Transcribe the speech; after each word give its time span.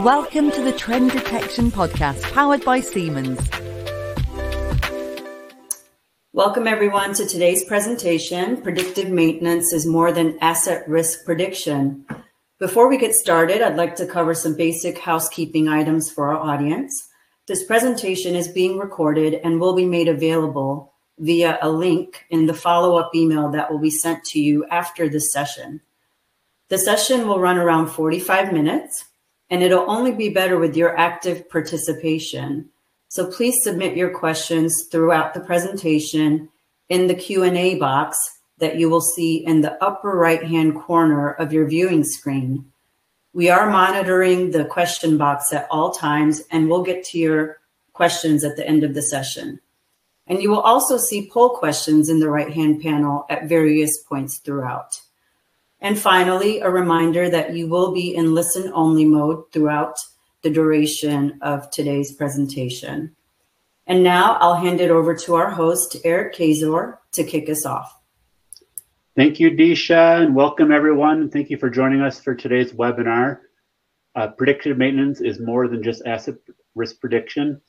Welcome 0.00 0.50
to 0.50 0.62
the 0.62 0.74
Trend 0.76 1.12
Detection 1.12 1.70
Podcast, 1.70 2.22
powered 2.34 2.62
by 2.66 2.80
Siemens. 2.80 3.40
Welcome, 6.34 6.66
everyone, 6.66 7.14
to 7.14 7.24
today's 7.24 7.64
presentation. 7.64 8.60
Predictive 8.60 9.08
maintenance 9.08 9.72
is 9.72 9.86
more 9.86 10.12
than 10.12 10.38
asset 10.42 10.86
risk 10.86 11.24
prediction. 11.24 12.04
Before 12.58 12.90
we 12.90 12.98
get 12.98 13.14
started, 13.14 13.62
I'd 13.62 13.78
like 13.78 13.96
to 13.96 14.06
cover 14.06 14.34
some 14.34 14.54
basic 14.54 14.98
housekeeping 14.98 15.66
items 15.66 16.10
for 16.10 16.28
our 16.28 16.36
audience. 16.36 17.08
This 17.48 17.64
presentation 17.64 18.36
is 18.36 18.48
being 18.48 18.76
recorded 18.76 19.40
and 19.42 19.58
will 19.58 19.74
be 19.74 19.86
made 19.86 20.08
available 20.08 20.92
via 21.18 21.58
a 21.62 21.70
link 21.70 22.26
in 22.28 22.44
the 22.44 22.52
follow 22.52 22.98
up 22.98 23.14
email 23.14 23.50
that 23.52 23.70
will 23.70 23.80
be 23.80 23.90
sent 23.90 24.24
to 24.24 24.40
you 24.40 24.66
after 24.66 25.08
this 25.08 25.32
session. 25.32 25.80
The 26.68 26.76
session 26.76 27.26
will 27.26 27.40
run 27.40 27.56
around 27.56 27.86
45 27.86 28.52
minutes 28.52 29.06
and 29.50 29.62
it'll 29.62 29.90
only 29.90 30.12
be 30.12 30.28
better 30.28 30.58
with 30.58 30.76
your 30.76 30.96
active 30.96 31.48
participation. 31.48 32.68
So 33.08 33.30
please 33.30 33.62
submit 33.62 33.96
your 33.96 34.10
questions 34.10 34.88
throughout 34.90 35.34
the 35.34 35.40
presentation 35.40 36.48
in 36.88 37.06
the 37.06 37.14
Q&A 37.14 37.76
box 37.76 38.16
that 38.58 38.76
you 38.76 38.88
will 38.88 39.00
see 39.00 39.44
in 39.44 39.60
the 39.60 39.82
upper 39.84 40.16
right-hand 40.16 40.74
corner 40.74 41.32
of 41.32 41.52
your 41.52 41.68
viewing 41.68 42.04
screen. 42.04 42.72
We 43.32 43.50
are 43.50 43.70
monitoring 43.70 44.50
the 44.50 44.64
question 44.64 45.18
box 45.18 45.52
at 45.52 45.68
all 45.70 45.92
times 45.92 46.42
and 46.50 46.68
we'll 46.68 46.82
get 46.82 47.04
to 47.06 47.18
your 47.18 47.58
questions 47.92 48.44
at 48.44 48.56
the 48.56 48.66
end 48.66 48.82
of 48.82 48.94
the 48.94 49.02
session. 49.02 49.60
And 50.26 50.42
you 50.42 50.50
will 50.50 50.60
also 50.60 50.96
see 50.96 51.30
poll 51.30 51.50
questions 51.50 52.08
in 52.08 52.18
the 52.18 52.30
right-hand 52.30 52.82
panel 52.82 53.26
at 53.28 53.48
various 53.48 54.02
points 54.02 54.38
throughout. 54.38 55.00
And 55.80 55.98
finally, 55.98 56.60
a 56.60 56.70
reminder 56.70 57.28
that 57.28 57.54
you 57.54 57.68
will 57.68 57.92
be 57.92 58.14
in 58.14 58.34
listen 58.34 58.70
only 58.74 59.04
mode 59.04 59.52
throughout 59.52 59.98
the 60.42 60.50
duration 60.50 61.38
of 61.42 61.70
today's 61.70 62.12
presentation. 62.12 63.14
And 63.86 64.02
now 64.02 64.36
I'll 64.40 64.56
hand 64.56 64.80
it 64.80 64.90
over 64.90 65.14
to 65.14 65.34
our 65.34 65.50
host, 65.50 65.96
Eric 66.04 66.34
Kazor, 66.34 66.98
to 67.12 67.24
kick 67.24 67.48
us 67.48 67.66
off. 67.66 67.92
Thank 69.16 69.38
you, 69.38 69.50
Disha, 69.50 70.22
and 70.22 70.34
welcome 70.34 70.72
everyone. 70.72 71.30
Thank 71.30 71.50
you 71.50 71.56
for 71.56 71.70
joining 71.70 72.00
us 72.00 72.20
for 72.20 72.34
today's 72.34 72.72
webinar. 72.72 73.40
Uh, 74.14 74.28
predictive 74.28 74.76
maintenance 74.76 75.20
is 75.20 75.40
more 75.40 75.68
than 75.68 75.82
just 75.82 76.06
asset 76.06 76.34
risk 76.74 77.00
prediction. 77.00 77.60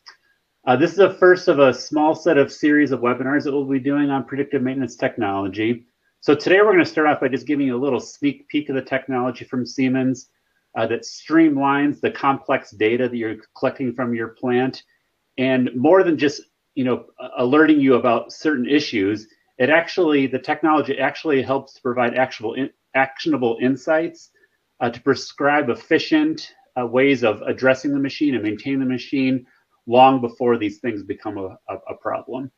Uh, 0.66 0.76
this 0.76 0.92
is 0.92 0.98
the 0.98 1.14
first 1.14 1.48
of 1.48 1.60
a 1.60 1.74
small 1.74 2.16
set 2.16 2.38
of 2.38 2.52
series 2.52 2.92
of 2.92 3.00
webinars 3.00 3.44
that 3.44 3.54
we'll 3.54 3.66
be 3.66 3.80
doing 3.80 4.10
on 4.10 4.26
predictive 4.26 4.62
maintenance 4.62 4.96
technology. 4.96 5.86
So 6.20 6.36
today 6.36 6.58
we're 6.58 6.74
going 6.74 6.80
to 6.80 6.86
start 6.86 7.08
off 7.08 7.22
by 7.22 7.28
just 7.28 7.46
giving 7.46 7.68
you 7.68 7.78
a 7.78 7.80
little 7.84 8.00
sneak 8.00 8.48
peek 8.48 8.70
of 8.70 8.76
the 8.76 8.82
technology 8.82 9.46
from 9.46 9.66
Siemens 9.66 10.30
uh, 10.76 10.88
that 10.88 11.04
streamlines 11.04 12.02
the 12.02 12.12
complex 12.12 12.72
data 12.72 13.08
that 13.08 13.16
you're 13.16 13.38
collecting 13.58 13.94
from 13.94 14.14
your 14.14 14.30
plant. 14.30 14.84
And 15.38 15.70
more 15.76 16.04
than 16.04 16.18
just, 16.18 16.42
you 16.74 16.84
know, 16.84 17.06
alerting 17.38 17.80
you 17.80 17.96
about 17.96 18.34
certain 18.34 18.68
issues, 18.68 19.28
it 19.60 19.70
actually, 19.70 20.28
the 20.28 20.40
technology 20.40 20.98
actually 20.98 21.42
helps 21.44 21.74
to 21.76 21.82
provide 21.82 22.16
actual 22.16 22.56
in, 22.56 22.72
actionable 22.96 23.58
insights 23.62 24.32
uh, 24.80 24.90
to 24.90 25.02
prescribe 25.02 25.70
efficient 25.70 26.52
uh, 26.80 26.86
ways 26.86 27.24
of 27.24 27.42
addressing 27.44 27.94
the 27.94 28.00
machine 28.00 28.34
and 28.34 28.44
maintaining 28.44 28.80
the 28.80 28.86
machine 28.86 29.46
long 29.86 30.20
before 30.20 30.58
these 30.58 30.80
things 30.80 31.04
become 31.04 31.38
a, 31.38 31.58
a, 31.70 31.76
a 31.92 31.96
problem. 31.96 32.52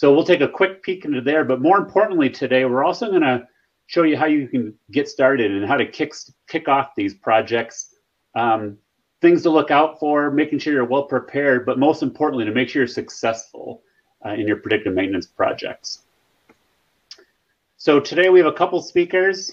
So 0.00 0.14
we'll 0.14 0.24
take 0.24 0.40
a 0.40 0.48
quick 0.48 0.82
peek 0.82 1.04
into 1.04 1.20
there. 1.20 1.44
But 1.44 1.60
more 1.60 1.76
importantly, 1.76 2.30
today 2.30 2.64
we're 2.64 2.82
also 2.82 3.10
going 3.10 3.20
to 3.20 3.46
show 3.86 4.04
you 4.04 4.16
how 4.16 4.24
you 4.24 4.48
can 4.48 4.72
get 4.90 5.10
started 5.10 5.50
and 5.50 5.66
how 5.66 5.76
to 5.76 5.84
kick 5.84 6.14
kick 6.48 6.68
off 6.68 6.94
these 6.96 7.12
projects. 7.12 7.94
Um, 8.34 8.78
things 9.20 9.42
to 9.42 9.50
look 9.50 9.70
out 9.70 10.00
for, 10.00 10.30
making 10.30 10.60
sure 10.60 10.72
you're 10.72 10.86
well 10.86 11.02
prepared, 11.02 11.66
but 11.66 11.78
most 11.78 12.02
importantly, 12.02 12.46
to 12.46 12.50
make 12.50 12.70
sure 12.70 12.80
you're 12.80 12.88
successful 12.88 13.82
uh, 14.24 14.30
in 14.30 14.48
your 14.48 14.56
predictive 14.56 14.94
maintenance 14.94 15.26
projects. 15.26 16.04
So 17.76 18.00
today 18.00 18.30
we 18.30 18.38
have 18.38 18.48
a 18.48 18.56
couple 18.56 18.80
speakers. 18.80 19.52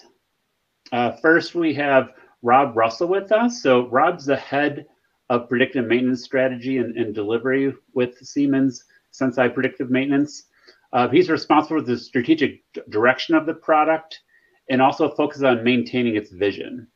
Uh, 0.93 1.11
first, 1.17 1.55
we 1.55 1.73
have 1.73 2.13
Rob 2.41 2.77
Russell 2.77 3.09
with 3.09 3.33
us. 3.33 3.61
So 3.61 3.89
Rob's 3.89 4.25
the 4.25 4.37
head 4.37 4.85
of 5.29 5.49
predictive 5.49 5.87
maintenance 5.87 6.23
strategy 6.23 6.77
and, 6.77 6.95
and 6.95 7.13
delivery 7.13 7.73
with 7.93 8.17
Siemens. 8.25 8.85
Senseye 9.13 9.53
Predictive 9.53 9.89
Maintenance. 9.89 10.45
Uh, 10.93 11.07
he's 11.09 11.29
responsible 11.29 11.79
for 11.79 11.85
the 11.85 11.97
strategic 11.97 12.63
direction 12.89 13.35
of 13.35 13.45
the 13.45 13.53
product 13.53 14.21
and 14.69 14.81
also 14.81 15.09
focuses 15.09 15.43
on 15.43 15.63
maintaining 15.63 16.15
its 16.15 16.31
vision. 16.31 16.87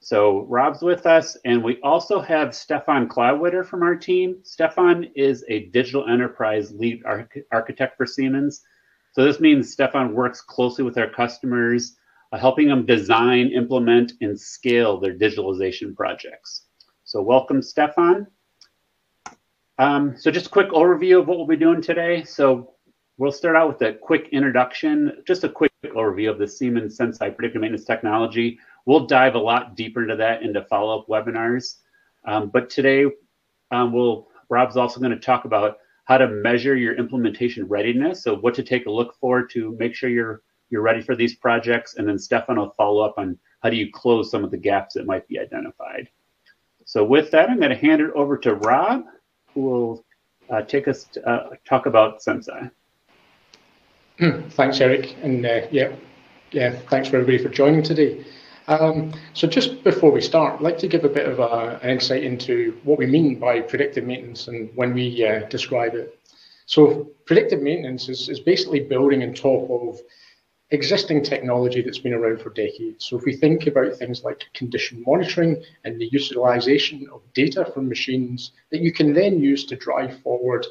So 0.00 0.44
Rob's 0.50 0.82
with 0.82 1.06
us, 1.06 1.36
and 1.46 1.64
we 1.64 1.80
also 1.82 2.20
have 2.20 2.54
Stefan 2.54 3.08
Cloudwitter 3.08 3.64
from 3.64 3.82
our 3.82 3.96
team. 3.96 4.36
Stefan 4.42 5.04
is 5.16 5.44
a 5.48 5.66
digital 5.70 6.06
enterprise 6.06 6.72
lead 6.72 7.02
arch- 7.06 7.38
architect 7.50 7.96
for 7.96 8.04
Siemens. 8.04 8.62
So 9.12 9.24
this 9.24 9.40
means 9.40 9.72
Stefan 9.72 10.12
works 10.12 10.42
closely 10.42 10.84
with 10.84 10.98
our 10.98 11.08
customers, 11.08 11.96
uh, 12.32 12.36
helping 12.36 12.68
them 12.68 12.84
design, 12.84 13.48
implement, 13.48 14.12
and 14.20 14.38
scale 14.38 15.00
their 15.00 15.16
digitalization 15.16 15.96
projects. 15.96 16.66
So 17.04 17.22
welcome, 17.22 17.62
Stefan. 17.62 18.26
Um, 19.78 20.16
so 20.16 20.30
just 20.30 20.46
a 20.46 20.50
quick 20.50 20.70
overview 20.70 21.20
of 21.20 21.26
what 21.26 21.38
we'll 21.38 21.46
be 21.46 21.56
doing 21.56 21.82
today. 21.82 22.22
So 22.24 22.74
we'll 23.18 23.32
start 23.32 23.56
out 23.56 23.68
with 23.68 23.82
a 23.82 23.94
quick 23.94 24.28
introduction, 24.32 25.22
just 25.26 25.44
a 25.44 25.48
quick 25.48 25.72
overview 25.84 26.30
of 26.30 26.38
the 26.38 26.46
Siemens 26.46 26.98
Senseye 26.98 27.34
predictive 27.34 27.60
maintenance 27.60 27.84
technology. 27.84 28.58
We'll 28.86 29.06
dive 29.06 29.34
a 29.34 29.38
lot 29.38 29.76
deeper 29.76 30.02
into 30.02 30.16
that 30.16 30.42
into 30.42 30.62
follow-up 30.64 31.08
webinars. 31.08 31.76
Um, 32.26 32.50
but 32.50 32.70
today, 32.70 33.06
um, 33.70 33.92
we'll 33.92 34.28
Rob's 34.48 34.76
also 34.76 35.00
going 35.00 35.12
to 35.12 35.18
talk 35.18 35.44
about 35.44 35.78
how 36.04 36.18
to 36.18 36.28
measure 36.28 36.76
your 36.76 36.94
implementation 36.96 37.66
readiness. 37.66 38.22
So 38.22 38.34
what 38.36 38.54
to 38.54 38.62
take 38.62 38.86
a 38.86 38.90
look 38.90 39.14
for 39.20 39.46
to 39.46 39.76
make 39.78 39.94
sure 39.94 40.10
you're 40.10 40.42
you're 40.70 40.82
ready 40.82 41.02
for 41.02 41.16
these 41.16 41.34
projects. 41.34 41.96
And 41.96 42.08
then 42.08 42.18
Stefan 42.18 42.58
will 42.58 42.74
follow 42.76 43.00
up 43.04 43.14
on 43.16 43.38
how 43.62 43.70
do 43.70 43.76
you 43.76 43.90
close 43.92 44.30
some 44.30 44.44
of 44.44 44.50
the 44.50 44.56
gaps 44.56 44.94
that 44.94 45.06
might 45.06 45.26
be 45.28 45.38
identified. 45.38 46.08
So 46.84 47.04
with 47.04 47.30
that, 47.30 47.48
I'm 47.48 47.58
going 47.58 47.70
to 47.70 47.76
hand 47.76 48.02
it 48.02 48.10
over 48.14 48.36
to 48.38 48.54
Rob 48.56 49.04
who 49.54 49.62
will 49.62 50.04
uh, 50.50 50.62
take 50.62 50.88
us 50.88 51.04
to 51.04 51.28
uh, 51.28 51.50
talk 51.64 51.86
about 51.86 52.20
Senseye. 52.20 52.70
Thanks, 54.50 54.80
Eric. 54.80 55.16
And 55.22 55.44
uh, 55.44 55.62
yeah, 55.70 55.94
yeah, 56.52 56.72
thanks 56.90 57.08
for 57.08 57.16
everybody 57.16 57.42
for 57.42 57.48
joining 57.48 57.82
today. 57.82 58.24
Um, 58.66 59.12
so 59.34 59.46
just 59.46 59.84
before 59.84 60.10
we 60.10 60.20
start, 60.20 60.54
I'd 60.54 60.60
like 60.62 60.78
to 60.78 60.88
give 60.88 61.04
a 61.04 61.08
bit 61.08 61.26
of 61.26 61.38
a, 61.38 61.78
an 61.82 61.90
insight 61.90 62.24
into 62.24 62.78
what 62.84 62.98
we 62.98 63.06
mean 63.06 63.38
by 63.38 63.60
predictive 63.60 64.04
maintenance 64.04 64.48
and 64.48 64.70
when 64.74 64.94
we 64.94 65.26
uh, 65.26 65.46
describe 65.48 65.94
it. 65.94 66.18
So 66.66 67.10
predictive 67.26 67.60
maintenance 67.60 68.08
is, 68.08 68.28
is 68.28 68.40
basically 68.40 68.80
building 68.80 69.22
on 69.22 69.34
top 69.34 69.68
of 69.70 70.00
existing 70.74 71.22
technology 71.22 71.80
that's 71.82 71.98
been 71.98 72.12
around 72.12 72.40
for 72.40 72.50
decades. 72.50 73.04
So 73.06 73.16
if 73.16 73.24
we 73.24 73.36
think 73.36 73.66
about 73.66 73.96
things 73.96 74.24
like 74.24 74.44
condition 74.54 75.02
monitoring 75.06 75.62
and 75.84 76.00
the 76.00 76.08
utilization 76.12 77.08
of 77.12 77.22
data 77.32 77.64
from 77.72 77.88
machines 77.88 78.52
that 78.70 78.80
you 78.80 78.92
can 78.92 79.12
then 79.14 79.40
use 79.40 79.64
to 79.66 79.76
drive 79.76 80.20
forward 80.20 80.66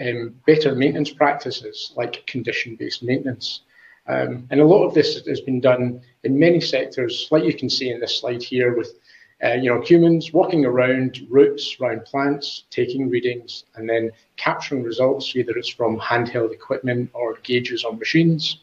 um, 0.00 0.34
better 0.46 0.74
maintenance 0.74 1.10
practices 1.10 1.92
like 1.96 2.26
condition-based 2.26 3.02
maintenance. 3.02 3.62
Um, 4.06 4.46
and 4.50 4.60
a 4.60 4.64
lot 4.64 4.86
of 4.86 4.94
this 4.94 5.24
has 5.26 5.40
been 5.40 5.60
done 5.60 6.00
in 6.24 6.38
many 6.38 6.60
sectors, 6.60 7.28
like 7.30 7.44
you 7.44 7.54
can 7.54 7.68
see 7.68 7.90
in 7.90 8.00
this 8.00 8.18
slide 8.20 8.42
here 8.42 8.76
with 8.76 8.94
uh, 9.42 9.54
you 9.54 9.70
know, 9.70 9.80
humans 9.80 10.32
walking 10.32 10.66
around 10.66 11.26
routes, 11.30 11.76
around 11.80 12.04
plants, 12.04 12.64
taking 12.70 13.08
readings, 13.08 13.64
and 13.74 13.88
then 13.88 14.10
capturing 14.36 14.82
results, 14.82 15.34
either 15.34 15.56
it's 15.56 15.68
from 15.68 15.98
handheld 15.98 16.52
equipment 16.52 17.10
or 17.14 17.38
gauges 17.42 17.84
on 17.84 17.98
machines. 17.98 18.60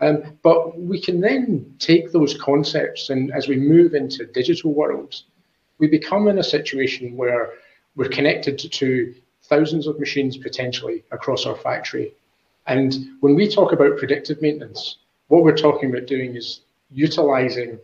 Um, 0.00 0.38
but 0.42 0.78
we 0.78 1.00
can 1.00 1.20
then 1.20 1.74
take 1.78 2.10
those 2.10 2.34
concepts 2.40 3.10
and 3.10 3.30
as 3.32 3.48
we 3.48 3.56
move 3.56 3.94
into 3.94 4.24
digital 4.26 4.72
worlds, 4.72 5.24
we 5.78 5.88
become 5.88 6.28
in 6.28 6.38
a 6.38 6.44
situation 6.44 7.16
where 7.16 7.50
we're 7.96 8.08
connected 8.08 8.58
to 8.58 9.14
thousands 9.44 9.86
of 9.86 9.98
machines 9.98 10.36
potentially 10.36 11.04
across 11.10 11.44
our 11.44 11.56
factory. 11.56 12.14
And 12.66 12.94
when 13.20 13.34
we 13.34 13.48
talk 13.48 13.72
about 13.72 13.98
predictive 13.98 14.40
maintenance, 14.40 14.98
what 15.28 15.42
we're 15.42 15.56
talking 15.56 15.90
about 15.90 16.06
doing 16.06 16.36
is 16.36 16.60
utilizing 16.90 17.78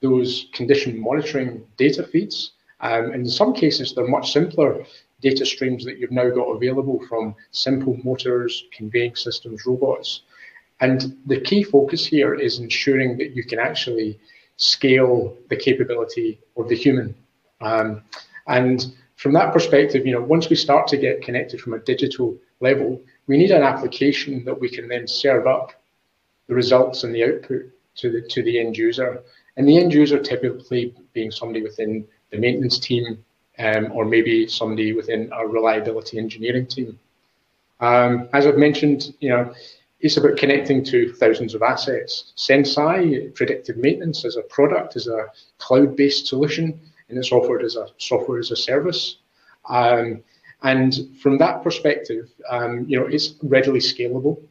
those 0.00 0.46
condition 0.52 0.98
monitoring 0.98 1.66
data 1.76 2.02
feeds. 2.02 2.52
Um, 2.80 3.12
in 3.14 3.26
some 3.26 3.54
cases, 3.54 3.94
they're 3.94 4.06
much 4.06 4.32
simpler 4.32 4.84
data 5.20 5.46
streams 5.46 5.84
that 5.84 5.98
you've 5.98 6.10
now 6.10 6.28
got 6.28 6.50
available 6.50 7.02
from 7.08 7.34
simple 7.50 7.96
motors, 8.04 8.64
conveying 8.72 9.16
systems, 9.16 9.64
robots. 9.64 10.22
And 10.80 11.16
the 11.26 11.40
key 11.40 11.62
focus 11.62 12.04
here 12.04 12.34
is 12.34 12.58
ensuring 12.58 13.16
that 13.18 13.34
you 13.36 13.44
can 13.44 13.58
actually 13.58 14.18
scale 14.56 15.36
the 15.48 15.56
capability 15.56 16.40
of 16.56 16.68
the 16.68 16.76
human. 16.76 17.14
Um, 17.60 18.02
and 18.46 18.94
from 19.16 19.32
that 19.32 19.52
perspective, 19.52 20.06
you 20.06 20.12
know, 20.12 20.22
once 20.22 20.50
we 20.50 20.56
start 20.56 20.86
to 20.88 20.96
get 20.96 21.22
connected 21.22 21.60
from 21.60 21.74
a 21.74 21.78
digital 21.78 22.36
level, 22.60 23.00
we 23.26 23.38
need 23.38 23.50
an 23.50 23.62
application 23.62 24.44
that 24.44 24.60
we 24.60 24.68
can 24.68 24.88
then 24.88 25.06
serve 25.06 25.46
up 25.46 25.72
the 26.46 26.54
results 26.54 27.04
and 27.04 27.14
the 27.14 27.24
output 27.24 27.62
to 27.96 28.10
the 28.10 28.20
to 28.28 28.42
the 28.42 28.58
end 28.58 28.76
user. 28.76 29.22
And 29.56 29.68
the 29.68 29.78
end 29.78 29.94
user 29.94 30.18
typically 30.18 30.94
being 31.12 31.30
somebody 31.30 31.62
within 31.62 32.06
the 32.30 32.38
maintenance 32.38 32.78
team, 32.78 33.24
um, 33.58 33.92
or 33.92 34.04
maybe 34.04 34.48
somebody 34.48 34.92
within 34.92 35.32
our 35.32 35.48
reliability 35.48 36.18
engineering 36.18 36.66
team. 36.66 36.98
Um, 37.80 38.28
as 38.32 38.46
I've 38.46 38.58
mentioned, 38.58 39.14
you 39.20 39.28
know, 39.28 39.54
it's 40.04 40.18
about 40.18 40.36
connecting 40.36 40.84
to 40.84 41.14
thousands 41.14 41.54
of 41.54 41.62
assets. 41.62 42.34
Senseye 42.36 43.34
predictive 43.34 43.78
maintenance 43.78 44.26
as 44.26 44.36
a 44.36 44.42
product 44.42 44.96
is 44.96 45.06
a 45.06 45.28
cloud-based 45.56 46.26
solution, 46.26 46.78
and 47.08 47.16
it's 47.16 47.32
offered 47.32 47.64
as 47.64 47.76
a 47.76 47.86
software 47.96 48.38
as 48.38 48.50
a 48.50 48.56
service. 48.56 49.16
Um, 49.70 50.22
and 50.62 50.94
from 51.22 51.38
that 51.38 51.62
perspective, 51.62 52.28
um, 52.50 52.84
you 52.86 53.00
know, 53.00 53.06
it's 53.06 53.36
readily 53.42 53.80
scalable. 53.80 54.42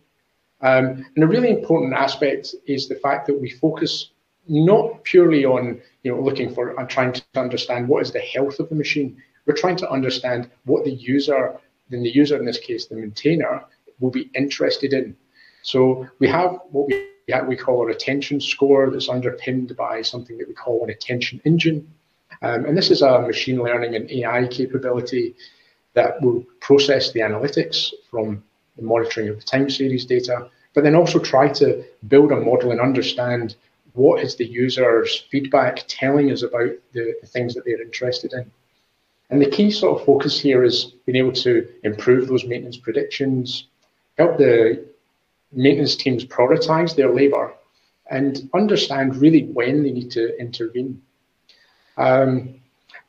Um, 0.62 1.06
and 1.16 1.24
a 1.24 1.28
really 1.28 1.52
important 1.52 1.94
aspect 1.94 2.56
is 2.66 2.88
the 2.88 2.96
fact 2.96 3.28
that 3.28 3.40
we 3.40 3.52
focus 3.52 4.10
not 4.48 5.04
purely 5.04 5.46
on 5.46 5.80
you 6.02 6.12
know 6.12 6.20
looking 6.20 6.52
for 6.52 6.78
and 6.80 6.90
trying 6.90 7.14
to 7.14 7.24
understand 7.36 7.88
what 7.88 8.02
is 8.02 8.12
the 8.12 8.20
health 8.20 8.60
of 8.60 8.70
the 8.70 8.76
machine. 8.76 9.22
We're 9.46 9.56
trying 9.56 9.78
to 9.78 9.90
understand 9.92 10.50
what 10.66 10.84
the 10.84 10.94
user, 10.94 11.60
then 11.92 12.02
the 12.02 12.10
user 12.10 12.38
in 12.38 12.46
this 12.46 12.58
case, 12.58 12.88
the 12.88 12.96
maintainer, 12.96 13.66
will 14.00 14.10
be 14.10 14.32
interested 14.34 14.94
in. 14.94 15.16
So 15.64 16.08
we 16.20 16.28
have 16.28 16.60
what 16.72 16.88
we 16.88 17.10
we 17.48 17.56
call 17.56 17.82
a 17.82 17.86
retention 17.86 18.40
score 18.42 18.90
that's 18.90 19.10
underpinned 19.10 19.76
by 19.78 20.02
something 20.02 20.38
that 20.38 20.48
we 20.48 20.54
call 20.54 20.84
an 20.84 20.90
attention 20.90 21.42
engine. 21.46 21.88
Um, 22.42 22.66
and 22.66 22.78
this 22.78 22.92
is 22.92 23.02
a 23.02 23.22
machine 23.22 23.64
learning 23.64 23.96
and 23.96 24.12
AI 24.12 24.48
capability 24.48 25.36
that 25.94 26.22
will 26.22 26.44
process 26.60 27.12
the 27.12 27.22
analytics 27.22 27.92
from 28.12 28.44
the 28.76 28.84
monitoring 28.84 29.30
of 29.30 29.38
the 29.38 29.44
time 29.44 29.70
series 29.70 30.06
data, 30.06 30.50
but 30.74 30.84
then 30.84 30.96
also 30.96 31.20
try 31.20 31.48
to 31.48 31.84
build 32.08 32.32
a 32.32 32.36
model 32.36 32.72
and 32.72 32.82
understand 32.82 33.56
what 33.94 34.22
is 34.22 34.36
the 34.36 34.46
user's 34.46 35.26
feedback 35.30 35.86
telling 35.88 36.32
us 36.32 36.42
about 36.42 36.72
the, 36.94 37.16
the 37.22 37.28
things 37.28 37.54
that 37.54 37.64
they're 37.64 37.82
interested 37.82 38.34
in. 38.34 38.52
And 39.30 39.42
the 39.42 39.50
key 39.50 39.72
sort 39.72 40.00
of 40.00 40.06
focus 40.06 40.40
here 40.40 40.64
is 40.64 40.86
being 41.06 41.16
able 41.16 41.32
to 41.34 41.68
improve 41.84 42.28
those 42.28 42.44
maintenance 42.44 42.78
predictions, 42.78 43.68
help 44.18 44.38
the 44.38 44.86
maintenance 45.54 45.96
teams 45.96 46.26
prioritize 46.26 46.96
their 46.96 47.14
labor, 47.14 47.54
and 48.10 48.50
understand 48.54 49.16
really 49.16 49.46
when 49.46 49.84
they 49.84 49.92
need 49.92 50.12
to 50.12 50.38
intervene. 50.40 51.02
Um, 51.98 52.56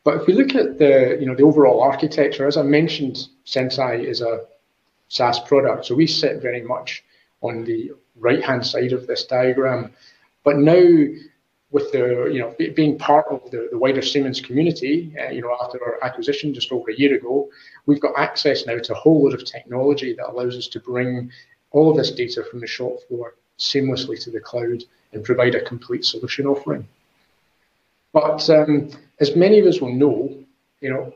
but 0.05 0.21
if 0.21 0.27
we 0.27 0.35
look 0.35 0.55
at 0.55 0.79
the, 0.79 1.17
you 1.19 1.27
know, 1.27 1.35
the 1.35 1.43
overall 1.43 1.83
architecture, 1.83 2.47
as 2.47 2.57
I 2.57 2.63
mentioned, 2.63 3.29
Senseye 3.47 4.05
is 4.05 4.21
a 4.21 4.45
SaaS 5.09 5.41
product, 5.41 5.87
so 5.87 5.95
we 5.95 6.07
sit 6.07 6.43
very 6.43 6.63
much 6.63 7.03
on 7.41 7.65
the 7.65 7.93
right-hand 8.17 8.67
side 8.67 8.93
of 8.93 9.07
this 9.07 9.25
diagram. 9.25 9.93
But 10.45 10.59
now, 10.59 10.83
with 11.71 11.91
the, 11.91 12.31
you 12.33 12.39
know, 12.39 12.55
being 12.75 12.99
part 12.99 13.27
of 13.31 13.51
the, 13.51 13.69
the 13.71 13.79
wider 13.79 14.03
Siemens 14.03 14.41
community, 14.41 15.15
uh, 15.21 15.31
you 15.31 15.41
know, 15.41 15.57
after 15.61 15.83
our 15.83 16.05
acquisition 16.05 16.55
just 16.55 16.71
over 16.71 16.91
a 16.91 16.97
year 16.97 17.15
ago, 17.17 17.49
we've 17.87 18.01
got 18.01 18.17
access 18.17 18.65
now 18.67 18.79
to 18.79 18.93
a 18.93 18.97
whole 18.97 19.25
lot 19.25 19.35
of 19.35 19.45
technology 19.45 20.15
that 20.15 20.29
allows 20.29 20.57
us 20.57 20.69
to 20.69 20.81
bring 20.81 21.33
all 21.75 21.91
of 21.91 21.97
this 21.97 22.13
data 22.13 22.43
from 22.45 22.61
the 22.61 22.67
shop 22.67 22.93
floor 23.09 23.35
seamlessly 23.59 24.23
to 24.23 24.31
the 24.31 24.41
cloud 24.41 24.83
and 25.13 25.25
provide 25.25 25.55
a 25.55 25.65
complete 25.65 26.05
solution 26.05 26.47
offering. 26.47 26.87
But 28.13 28.49
um, 28.49 28.91
as 29.21 29.35
many 29.35 29.59
of 29.59 29.67
us 29.67 29.81
will 29.81 29.93
know, 29.93 30.39
you 30.81 30.91
know, 30.91 31.15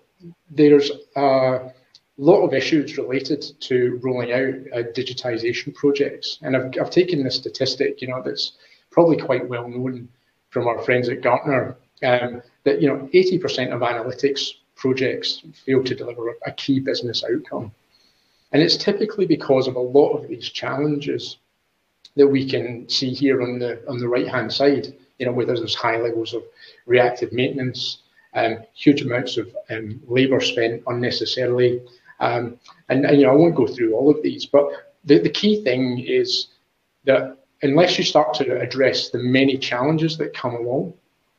there's 0.50 0.90
a 1.16 1.72
lot 2.16 2.42
of 2.42 2.52
issues 2.52 2.98
related 2.98 3.44
to 3.60 4.00
rolling 4.02 4.32
out 4.32 4.54
uh, 4.74 4.82
digitization 4.92 5.72
projects. 5.74 6.38
And 6.42 6.56
I've, 6.56 6.72
I've 6.80 6.90
taken 6.90 7.22
this 7.22 7.36
statistic, 7.36 8.02
you 8.02 8.08
know, 8.08 8.20
that's 8.20 8.52
probably 8.90 9.16
quite 9.16 9.48
well 9.48 9.68
known 9.68 10.08
from 10.50 10.66
our 10.66 10.82
friends 10.82 11.08
at 11.08 11.20
Gartner, 11.20 11.76
um, 12.02 12.42
that, 12.64 12.82
you 12.82 12.88
know, 12.88 13.08
80% 13.14 13.72
of 13.72 13.80
analytics 13.80 14.54
projects 14.74 15.42
fail 15.64 15.84
to 15.84 15.94
deliver 15.94 16.34
a 16.46 16.52
key 16.52 16.80
business 16.80 17.22
outcome. 17.22 17.70
And 18.52 18.62
it's 18.62 18.76
typically 18.76 19.26
because 19.26 19.66
of 19.66 19.76
a 19.76 19.80
lot 19.80 20.14
of 20.14 20.28
these 20.28 20.48
challenges 20.48 21.38
that 22.16 22.26
we 22.26 22.48
can 22.48 22.88
see 22.88 23.10
here 23.10 23.42
on 23.42 23.58
the 23.58 23.82
on 23.88 23.98
the 23.98 24.08
right 24.08 24.26
hand 24.26 24.52
side 24.52 24.94
you 25.18 25.26
know, 25.26 25.32
where 25.32 25.46
there's 25.46 25.74
high 25.74 25.98
levels 25.98 26.32
of 26.32 26.44
reactive 26.86 27.32
maintenance, 27.32 28.02
um, 28.34 28.58
huge 28.74 29.02
amounts 29.02 29.36
of 29.36 29.54
um, 29.70 30.00
labour 30.06 30.40
spent 30.40 30.82
unnecessarily. 30.86 31.82
Um, 32.20 32.58
and, 32.88 33.04
and, 33.04 33.18
you 33.18 33.26
know, 33.26 33.32
I 33.32 33.36
won't 33.36 33.54
go 33.54 33.66
through 33.66 33.94
all 33.94 34.10
of 34.10 34.22
these, 34.22 34.46
but 34.46 34.70
the, 35.04 35.18
the 35.18 35.30
key 35.30 35.62
thing 35.62 35.98
is 36.00 36.48
that 37.04 37.38
unless 37.62 37.98
you 37.98 38.04
start 38.04 38.34
to 38.34 38.60
address 38.60 39.10
the 39.10 39.18
many 39.18 39.58
challenges 39.58 40.16
that 40.18 40.34
come 40.34 40.54
along 40.54 40.94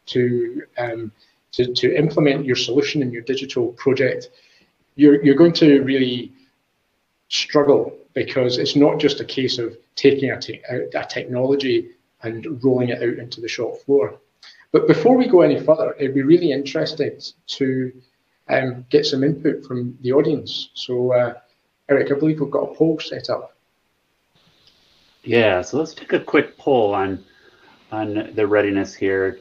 to, 0.08 0.64
um, 0.78 1.12
to, 1.54 1.74
to 1.74 1.96
implement 1.96 2.46
your 2.46 2.56
solution 2.56 3.02
in 3.02 3.12
your 3.12 3.22
digital 3.22 3.70
project, 3.74 4.30
you're, 4.96 5.24
you're 5.24 5.36
going 5.36 5.54
to 5.54 5.82
really 5.84 6.34
struggle 7.30 7.96
because 8.14 8.58
it's 8.58 8.76
not 8.76 9.00
just 9.00 9.20
a 9.20 9.26
case 9.26 9.58
of 9.58 9.78
taking 9.96 10.32
a, 10.32 10.40
te- 10.40 10.62
a, 10.70 11.06
technology 11.06 11.92
and 12.24 12.64
rolling 12.64 12.90
it 12.90 13.02
out 13.02 13.18
into 13.18 13.40
the 13.40 13.48
shop 13.48 13.78
floor. 13.86 14.20
But 14.72 14.88
before 14.88 15.16
we 15.16 15.28
go 15.28 15.42
any 15.42 15.60
further, 15.60 15.96
it'd 15.98 16.14
be 16.14 16.22
really 16.22 16.52
interesting 16.52 17.20
to 17.48 17.94
um, 18.50 18.86
get 18.90 19.06
some 19.06 19.24
input 19.24 19.66
from 19.66 19.98
the 20.02 20.12
audience. 20.12 20.70
So, 20.74 21.14
uh, 21.14 21.34
Eric, 21.88 22.12
I 22.12 22.20
believe 22.20 22.40
we've 22.40 22.52
got 22.52 22.72
a 22.72 22.76
poll 22.76 23.00
set 23.00 23.30
up. 23.30 23.56
Yeah, 25.24 25.62
so 25.62 25.78
let's 25.78 25.94
take 25.94 26.14
a 26.14 26.20
quick 26.20 26.58
poll 26.58 26.94
on 26.94 27.24
on 27.92 28.32
the 28.36 28.46
readiness 28.46 28.94
here. 28.94 29.40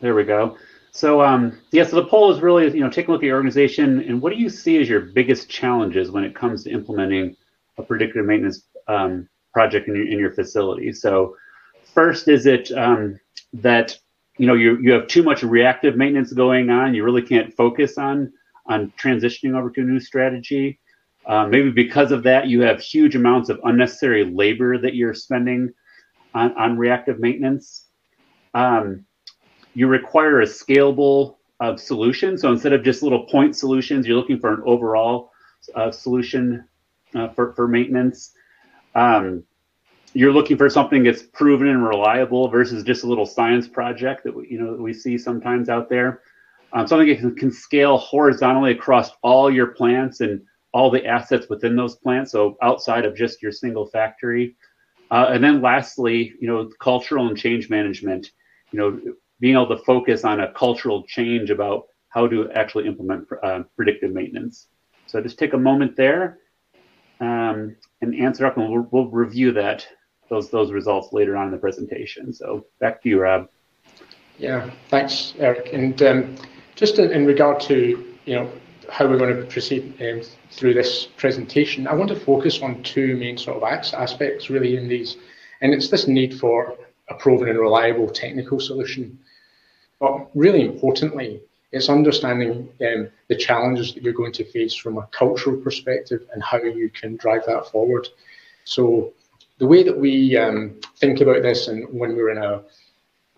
There 0.00 0.14
we 0.14 0.24
go. 0.24 0.58
So, 0.96 1.20
um, 1.22 1.58
yeah, 1.72 1.84
so 1.84 1.96
the 1.96 2.06
poll 2.06 2.32
is 2.32 2.40
really, 2.40 2.64
you 2.72 2.80
know, 2.80 2.90
take 2.90 3.08
a 3.08 3.12
look 3.12 3.22
at 3.22 3.26
your 3.26 3.36
organization 3.36 4.00
and 4.00 4.20
what 4.20 4.32
do 4.32 4.38
you 4.38 4.48
see 4.48 4.78
as 4.78 4.88
your 4.88 5.00
biggest 5.00 5.48
challenges 5.48 6.10
when 6.10 6.24
it 6.24 6.34
comes 6.34 6.64
to 6.64 6.70
implementing 6.70 7.36
a 7.76 7.82
predictive 7.82 8.24
maintenance 8.24 8.62
um, 8.88 9.28
project 9.52 9.88
in 9.88 9.94
your, 9.94 10.06
in 10.06 10.18
your 10.18 10.32
facility. 10.32 10.92
So, 10.92 11.36
First, 11.96 12.28
is 12.28 12.44
it 12.44 12.70
um, 12.72 13.18
that 13.54 13.98
you 14.36 14.46
know 14.46 14.52
you 14.52 14.78
you 14.82 14.92
have 14.92 15.08
too 15.08 15.22
much 15.22 15.42
reactive 15.42 15.96
maintenance 15.96 16.30
going 16.30 16.68
on? 16.68 16.94
You 16.94 17.04
really 17.04 17.22
can't 17.22 17.54
focus 17.54 17.96
on 17.96 18.30
on 18.66 18.92
transitioning 19.02 19.56
over 19.56 19.70
to 19.70 19.80
a 19.80 19.84
new 19.84 19.98
strategy. 19.98 20.78
Uh, 21.24 21.46
maybe 21.46 21.70
because 21.70 22.12
of 22.12 22.22
that, 22.24 22.48
you 22.48 22.60
have 22.60 22.82
huge 22.82 23.16
amounts 23.16 23.48
of 23.48 23.58
unnecessary 23.64 24.24
labor 24.24 24.76
that 24.76 24.94
you're 24.94 25.14
spending 25.14 25.72
on, 26.34 26.52
on 26.58 26.76
reactive 26.76 27.18
maintenance. 27.18 27.86
Um, 28.52 29.06
you 29.76 29.86
require 29.88 30.40
a 30.40 30.46
scalable 30.46 31.36
solution. 31.76 32.38
So 32.38 32.50
instead 32.50 32.72
of 32.72 32.82
just 32.82 33.02
little 33.02 33.24
point 33.26 33.54
solutions, 33.54 34.06
you're 34.06 34.16
looking 34.16 34.40
for 34.40 34.54
an 34.54 34.62
overall 34.64 35.32
uh, 35.74 35.90
solution 35.90 36.64
uh, 37.14 37.28
for, 37.28 37.52
for 37.52 37.68
maintenance. 37.68 38.32
Um, 38.94 39.44
you're 40.14 40.32
looking 40.32 40.56
for 40.56 40.70
something 40.70 41.02
that's 41.02 41.22
proven 41.22 41.68
and 41.68 41.86
reliable 41.86 42.48
versus 42.48 42.84
just 42.84 43.04
a 43.04 43.06
little 43.06 43.26
science 43.26 43.68
project 43.68 44.24
that 44.24 44.34
we, 44.34 44.48
you 44.48 44.58
know 44.58 44.72
we 44.72 44.94
see 44.94 45.18
sometimes 45.18 45.68
out 45.68 45.90
there. 45.90 46.22
Um, 46.72 46.86
something 46.86 47.08
that 47.08 47.18
can, 47.18 47.36
can, 47.36 47.52
scale 47.52 47.98
horizontally 47.98 48.72
across 48.72 49.10
all 49.22 49.50
your 49.50 49.68
plants 49.68 50.20
and 50.20 50.40
all 50.72 50.90
the 50.90 51.04
assets 51.04 51.48
within 51.50 51.76
those 51.76 51.96
plants, 51.96 52.32
so 52.32 52.56
outside 52.62 53.04
of 53.04 53.14
just 53.14 53.42
your 53.42 53.52
single 53.52 53.86
factory. 53.86 54.56
Uh, 55.10 55.26
and 55.30 55.44
then 55.44 55.60
lastly, 55.60 56.32
you 56.40 56.48
know, 56.48 56.70
cultural 56.80 57.28
and 57.28 57.36
change 57.36 57.68
management. 57.68 58.30
You 58.72 58.78
know, 58.78 59.14
being 59.40 59.54
able 59.54 59.68
to 59.68 59.82
focus 59.84 60.24
on 60.24 60.40
a 60.40 60.52
cultural 60.52 61.02
change 61.04 61.50
about 61.50 61.86
how 62.08 62.26
to 62.26 62.50
actually 62.52 62.86
implement 62.86 63.26
uh, 63.42 63.62
predictive 63.76 64.12
maintenance. 64.12 64.68
So 65.06 65.20
just 65.20 65.38
take 65.38 65.52
a 65.52 65.58
moment 65.58 65.96
there 65.96 66.38
um, 67.20 67.76
and 68.00 68.14
answer 68.14 68.46
up, 68.46 68.56
and 68.56 68.70
we'll, 68.70 68.88
we'll 68.90 69.10
review 69.10 69.52
that 69.52 69.86
those 70.28 70.50
those 70.50 70.72
results 70.72 71.12
later 71.12 71.36
on 71.36 71.46
in 71.46 71.52
the 71.52 71.58
presentation. 71.58 72.32
So 72.32 72.66
back 72.80 73.02
to 73.02 73.08
you, 73.08 73.20
Rob. 73.20 73.48
Yeah, 74.38 74.70
thanks, 74.88 75.34
Eric. 75.38 75.72
And 75.72 76.00
um, 76.02 76.36
just 76.74 76.98
in, 76.98 77.10
in, 77.10 77.26
regard 77.26 77.60
to 77.60 78.14
you 78.24 78.34
know 78.34 78.50
how 78.90 79.06
we're 79.06 79.18
going 79.18 79.36
to 79.36 79.44
proceed 79.46 79.94
um, 80.00 80.22
through 80.50 80.74
this 80.74 81.06
presentation, 81.16 81.86
I 81.86 81.94
want 81.94 82.08
to 82.10 82.16
focus 82.16 82.60
on 82.60 82.82
two 82.82 83.16
main 83.16 83.38
sort 83.38 83.62
of 83.62 83.62
aspects 83.62 84.50
really 84.50 84.76
in 84.76 84.88
these, 84.88 85.16
and 85.60 85.72
it's 85.72 85.88
this 85.88 86.06
need 86.06 86.38
for 86.38 86.76
a 87.08 87.14
proven 87.14 87.48
and 87.48 87.58
reliable 87.58 88.08
technical 88.08 88.60
solution, 88.60 89.18
but 89.98 90.28
really 90.34 90.62
importantly, 90.64 91.40
it's 91.72 91.88
understanding 91.88 92.68
um, 92.80 93.08
the 93.28 93.36
challenges 93.36 93.92
that 93.94 94.02
you're 94.02 94.12
going 94.12 94.32
to 94.32 94.44
face 94.44 94.74
from 94.74 94.98
a 94.98 95.08
cultural 95.10 95.56
perspective 95.56 96.26
and 96.32 96.42
how 96.42 96.58
you 96.58 96.88
can 96.90 97.16
drive 97.16 97.44
that 97.46 97.66
forward. 97.66 98.08
So 98.64 99.12
the 99.58 99.66
way 99.66 99.82
that 99.82 99.98
we 99.98 100.36
um, 100.36 100.80
think 100.96 101.20
about 101.20 101.42
this 101.42 101.68
and 101.68 101.86
when 101.90 102.14
we're 102.14 102.30
in 102.30 102.38
a, 102.38 102.62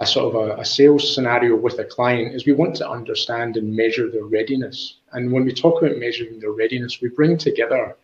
a 0.01 0.07
sort 0.07 0.35
of 0.35 0.59
a, 0.59 0.61
a, 0.61 0.65
sales 0.65 1.15
scenario 1.15 1.57
with 1.57 1.79
a 1.79 1.85
client 1.85 2.35
is 2.35 2.47
we 2.47 2.53
want 2.53 2.77
to 2.77 2.89
understand 2.89 3.57
and 3.57 3.75
measure 3.75 4.11
their 4.11 4.25
readiness. 4.25 4.99
And 5.13 5.33
when 5.33 5.45
we 5.45 5.53
talk 5.53 5.83
about 5.83 5.99
measuring 5.99 6.39
their 6.39 6.53
readiness, 6.53 7.01
we 7.01 7.09
bring 7.09 7.37
together 7.37 7.97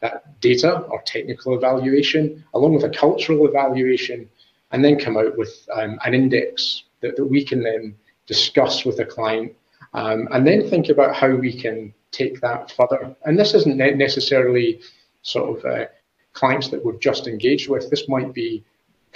that 0.00 0.40
data 0.40 0.80
or 0.80 1.02
technical 1.02 1.54
evaluation 1.54 2.44
along 2.54 2.74
with 2.74 2.84
a 2.84 2.90
cultural 2.90 3.46
evaluation 3.46 4.28
and 4.72 4.84
then 4.84 4.98
come 4.98 5.16
out 5.16 5.36
with 5.36 5.66
um, 5.74 5.98
an 6.04 6.14
index 6.14 6.84
that, 7.00 7.16
that 7.16 7.24
we 7.24 7.44
can 7.44 7.62
then 7.62 7.94
discuss 8.26 8.84
with 8.84 8.98
a 9.00 9.04
client 9.04 9.52
Um, 9.92 10.28
and 10.30 10.46
then 10.46 10.68
think 10.68 10.88
about 10.88 11.16
how 11.16 11.34
we 11.34 11.52
can 11.52 11.92
take 12.12 12.40
that 12.40 12.70
further. 12.70 13.14
And 13.24 13.38
this 13.38 13.54
isn't 13.54 13.76
necessarily 13.76 14.80
sort 15.22 15.58
of 15.58 15.64
uh, 15.64 15.86
clients 16.32 16.68
that 16.68 16.84
we've 16.84 17.00
just 17.00 17.26
engaged 17.26 17.68
with. 17.68 17.90
This 17.90 18.08
might 18.08 18.32
be 18.32 18.64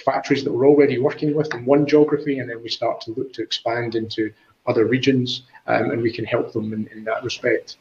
factories 0.04 0.42
that 0.44 0.52
we're 0.52 0.66
already 0.66 0.98
working 0.98 1.34
with 1.36 1.54
in 1.54 1.64
one 1.64 1.86
geography, 1.86 2.38
and 2.38 2.50
then 2.50 2.60
we 2.62 2.68
start 2.68 3.00
to 3.02 3.12
look 3.12 3.32
to 3.34 3.42
expand 3.42 3.94
into 3.94 4.32
other 4.66 4.86
regions, 4.86 5.42
um, 5.66 5.90
and 5.90 6.02
we 6.02 6.12
can 6.12 6.24
help 6.24 6.52
them 6.52 6.72
in, 6.72 6.88
in 6.88 7.04
that 7.04 7.22
respect. 7.22 7.76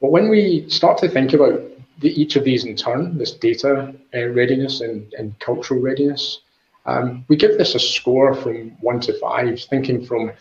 But 0.00 0.12
when 0.12 0.28
we 0.28 0.68
start 0.70 0.96
to 0.98 1.08
think 1.08 1.32
about 1.34 1.60
the, 1.98 2.08
each 2.20 2.36
of 2.36 2.44
these 2.44 2.64
in 2.64 2.76
turn, 2.76 3.18
this 3.18 3.32
data 3.32 3.94
uh, 4.14 4.26
readiness 4.28 4.80
and, 4.80 5.12
and 5.14 5.38
cultural 5.40 5.80
readiness, 5.80 6.40
um, 6.88 7.26
we 7.28 7.36
give 7.36 7.58
this 7.58 7.74
a 7.74 7.78
score 7.78 8.34
from 8.34 8.70
one 8.80 8.98
to 9.00 9.12
five, 9.18 9.60
thinking 9.60 10.04
from 10.06 10.32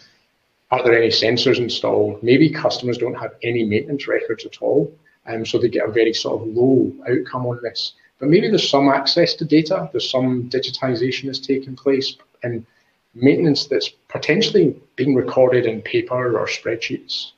are 0.71 0.81
there 0.81 0.97
any 0.97 1.09
sensors 1.09 1.57
installed? 1.57 2.23
Maybe 2.23 2.49
customers 2.49 2.97
don't 2.97 3.15
have 3.15 3.33
any 3.43 3.65
maintenance 3.65 4.07
records 4.07 4.45
at 4.45 4.61
all, 4.61 4.93
um, 5.25 5.45
so 5.45 5.57
they 5.57 5.67
get 5.67 5.87
a 5.87 5.91
very 5.91 6.13
sort 6.13 6.41
of 6.41 6.47
low 6.47 6.93
outcome 7.09 7.45
on 7.45 7.59
this. 7.61 7.93
But 8.19 8.29
maybe 8.29 8.47
there's 8.47 8.69
some 8.69 8.87
access 8.87 9.33
to 9.35 9.45
data, 9.45 9.89
there's 9.91 10.09
some 10.09 10.49
digitization 10.49 11.25
that's 11.25 11.39
taken 11.39 11.75
place, 11.75 12.15
and 12.43 12.65
maintenance 13.13 13.65
that's 13.65 13.89
potentially 14.07 14.79
being 14.95 15.15
recorded 15.15 15.65
in 15.65 15.81
paper 15.81 16.39
or 16.39 16.47
spreadsheets. 16.47 17.31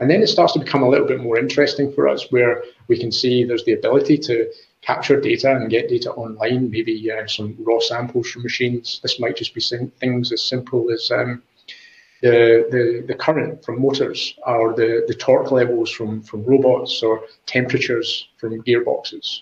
And 0.00 0.10
then 0.10 0.22
it 0.22 0.28
starts 0.28 0.54
to 0.54 0.58
become 0.58 0.82
a 0.82 0.88
little 0.88 1.06
bit 1.06 1.20
more 1.20 1.38
interesting 1.38 1.92
for 1.92 2.08
us 2.08 2.30
where 2.30 2.62
we 2.86 2.98
can 2.98 3.12
see 3.12 3.44
there's 3.44 3.64
the 3.64 3.74
ability 3.74 4.16
to 4.18 4.50
capture 4.88 5.20
data 5.20 5.50
and 5.54 5.68
get 5.68 5.90
data 5.90 6.10
online, 6.12 6.70
maybe 6.70 6.94
uh, 7.12 7.26
some 7.26 7.54
raw 7.60 7.78
samples 7.78 8.30
from 8.30 8.42
machines. 8.42 9.00
This 9.02 9.20
might 9.20 9.36
just 9.36 9.54
be 9.54 9.60
things 10.00 10.32
as 10.32 10.42
simple 10.42 10.90
as 10.90 11.10
um, 11.10 11.42
the, 12.22 12.66
the, 12.70 13.04
the 13.06 13.14
current 13.14 13.62
from 13.62 13.82
motors 13.82 14.34
or 14.46 14.72
the, 14.74 15.04
the 15.06 15.14
torque 15.14 15.52
levels 15.52 15.90
from, 15.90 16.22
from 16.22 16.42
robots 16.44 17.02
or 17.02 17.20
temperatures 17.44 18.28
from 18.38 18.62
gearboxes. 18.62 19.40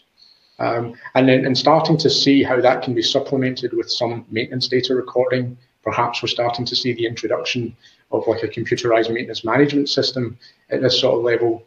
Um, 0.58 0.94
and 1.14 1.28
then 1.28 1.46
and 1.46 1.56
starting 1.56 1.98
to 1.98 2.10
see 2.10 2.42
how 2.42 2.60
that 2.60 2.82
can 2.82 2.94
be 2.94 3.02
supplemented 3.02 3.72
with 3.72 3.88
some 3.88 4.24
maintenance 4.28 4.66
data 4.66 4.96
recording. 4.96 5.56
Perhaps 5.84 6.22
we're 6.22 6.28
starting 6.28 6.64
to 6.64 6.74
see 6.74 6.92
the 6.92 7.06
introduction 7.06 7.76
of 8.10 8.26
like 8.26 8.42
a 8.42 8.48
computerized 8.48 9.12
maintenance 9.14 9.44
management 9.44 9.90
system 9.90 10.38
at 10.70 10.82
this 10.82 10.98
sort 11.00 11.18
of 11.18 11.24
level. 11.24 11.62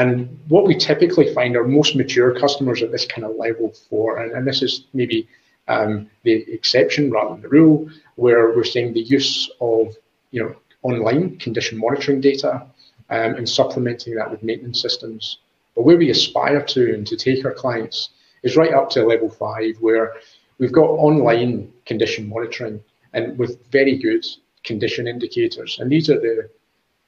And 0.00 0.38
what 0.48 0.64
we 0.64 0.74
typically 0.74 1.34
find 1.34 1.54
are 1.56 1.64
most 1.64 1.94
mature 1.94 2.34
customers 2.34 2.80
at 2.82 2.90
this 2.90 3.04
kind 3.04 3.22
of 3.22 3.36
level 3.36 3.74
four, 3.90 4.16
and, 4.16 4.32
and 4.32 4.46
this 4.46 4.62
is 4.62 4.86
maybe 4.94 5.28
um, 5.68 6.08
the 6.22 6.50
exception 6.50 7.10
rather 7.10 7.34
than 7.34 7.42
the 7.42 7.50
rule, 7.50 7.90
where 8.14 8.56
we're 8.56 8.64
seeing 8.64 8.94
the 8.94 9.02
use 9.02 9.50
of 9.60 9.94
you 10.30 10.42
know 10.42 10.56
online 10.82 11.36
condition 11.36 11.76
monitoring 11.76 12.22
data 12.22 12.66
um, 13.10 13.34
and 13.34 13.46
supplementing 13.46 14.14
that 14.14 14.30
with 14.30 14.42
maintenance 14.42 14.80
systems. 14.80 15.36
But 15.74 15.82
where 15.82 15.98
we 15.98 16.08
aspire 16.08 16.62
to 16.62 16.94
and 16.94 17.06
to 17.06 17.16
take 17.16 17.44
our 17.44 17.52
clients 17.52 18.08
is 18.42 18.56
right 18.56 18.72
up 18.72 18.88
to 18.90 19.04
level 19.04 19.28
five, 19.28 19.76
where 19.80 20.14
we've 20.58 20.72
got 20.72 20.88
online 21.08 21.70
condition 21.84 22.26
monitoring 22.26 22.82
and 23.12 23.36
with 23.38 23.62
very 23.70 23.98
good 23.98 24.24
condition 24.64 25.06
indicators. 25.06 25.78
And 25.78 25.92
these 25.92 26.08
are 26.08 26.18
the 26.18 26.48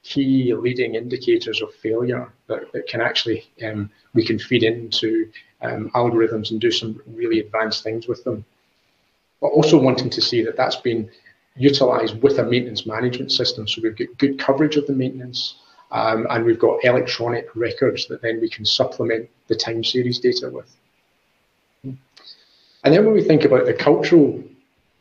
key 0.03 0.53
leading 0.53 0.95
indicators 0.95 1.61
of 1.61 1.73
failure 1.75 2.31
that, 2.47 2.71
that 2.73 2.87
can 2.87 3.01
actually 3.01 3.45
um, 3.65 3.89
we 4.13 4.25
can 4.25 4.37
feed 4.37 4.63
into 4.63 5.31
um, 5.61 5.89
algorithms 5.91 6.51
and 6.51 6.59
do 6.59 6.71
some 6.71 7.01
really 7.07 7.39
advanced 7.39 7.83
things 7.83 8.07
with 8.07 8.23
them. 8.23 8.45
But 9.41 9.47
also 9.47 9.79
wanting 9.79 10.09
to 10.11 10.21
see 10.21 10.43
that 10.43 10.57
that's 10.57 10.75
been 10.75 11.09
utilized 11.55 12.21
with 12.21 12.39
a 12.39 12.43
maintenance 12.43 12.85
management 12.85 13.31
system. 13.31 13.67
So 13.67 13.81
we've 13.81 13.95
got 13.95 14.17
good 14.17 14.39
coverage 14.39 14.75
of 14.75 14.87
the 14.87 14.93
maintenance 14.93 15.55
um, 15.91 16.25
and 16.29 16.43
we've 16.43 16.59
got 16.59 16.83
electronic 16.83 17.55
records 17.55 18.07
that 18.07 18.21
then 18.21 18.41
we 18.41 18.49
can 18.49 18.65
supplement 18.65 19.29
the 19.47 19.55
time 19.55 19.83
series 19.83 20.19
data 20.19 20.49
with. 20.49 20.75
And 21.83 22.93
then 22.93 23.05
when 23.05 23.13
we 23.13 23.23
think 23.23 23.45
about 23.45 23.65
the 23.65 23.73
cultural 23.73 24.43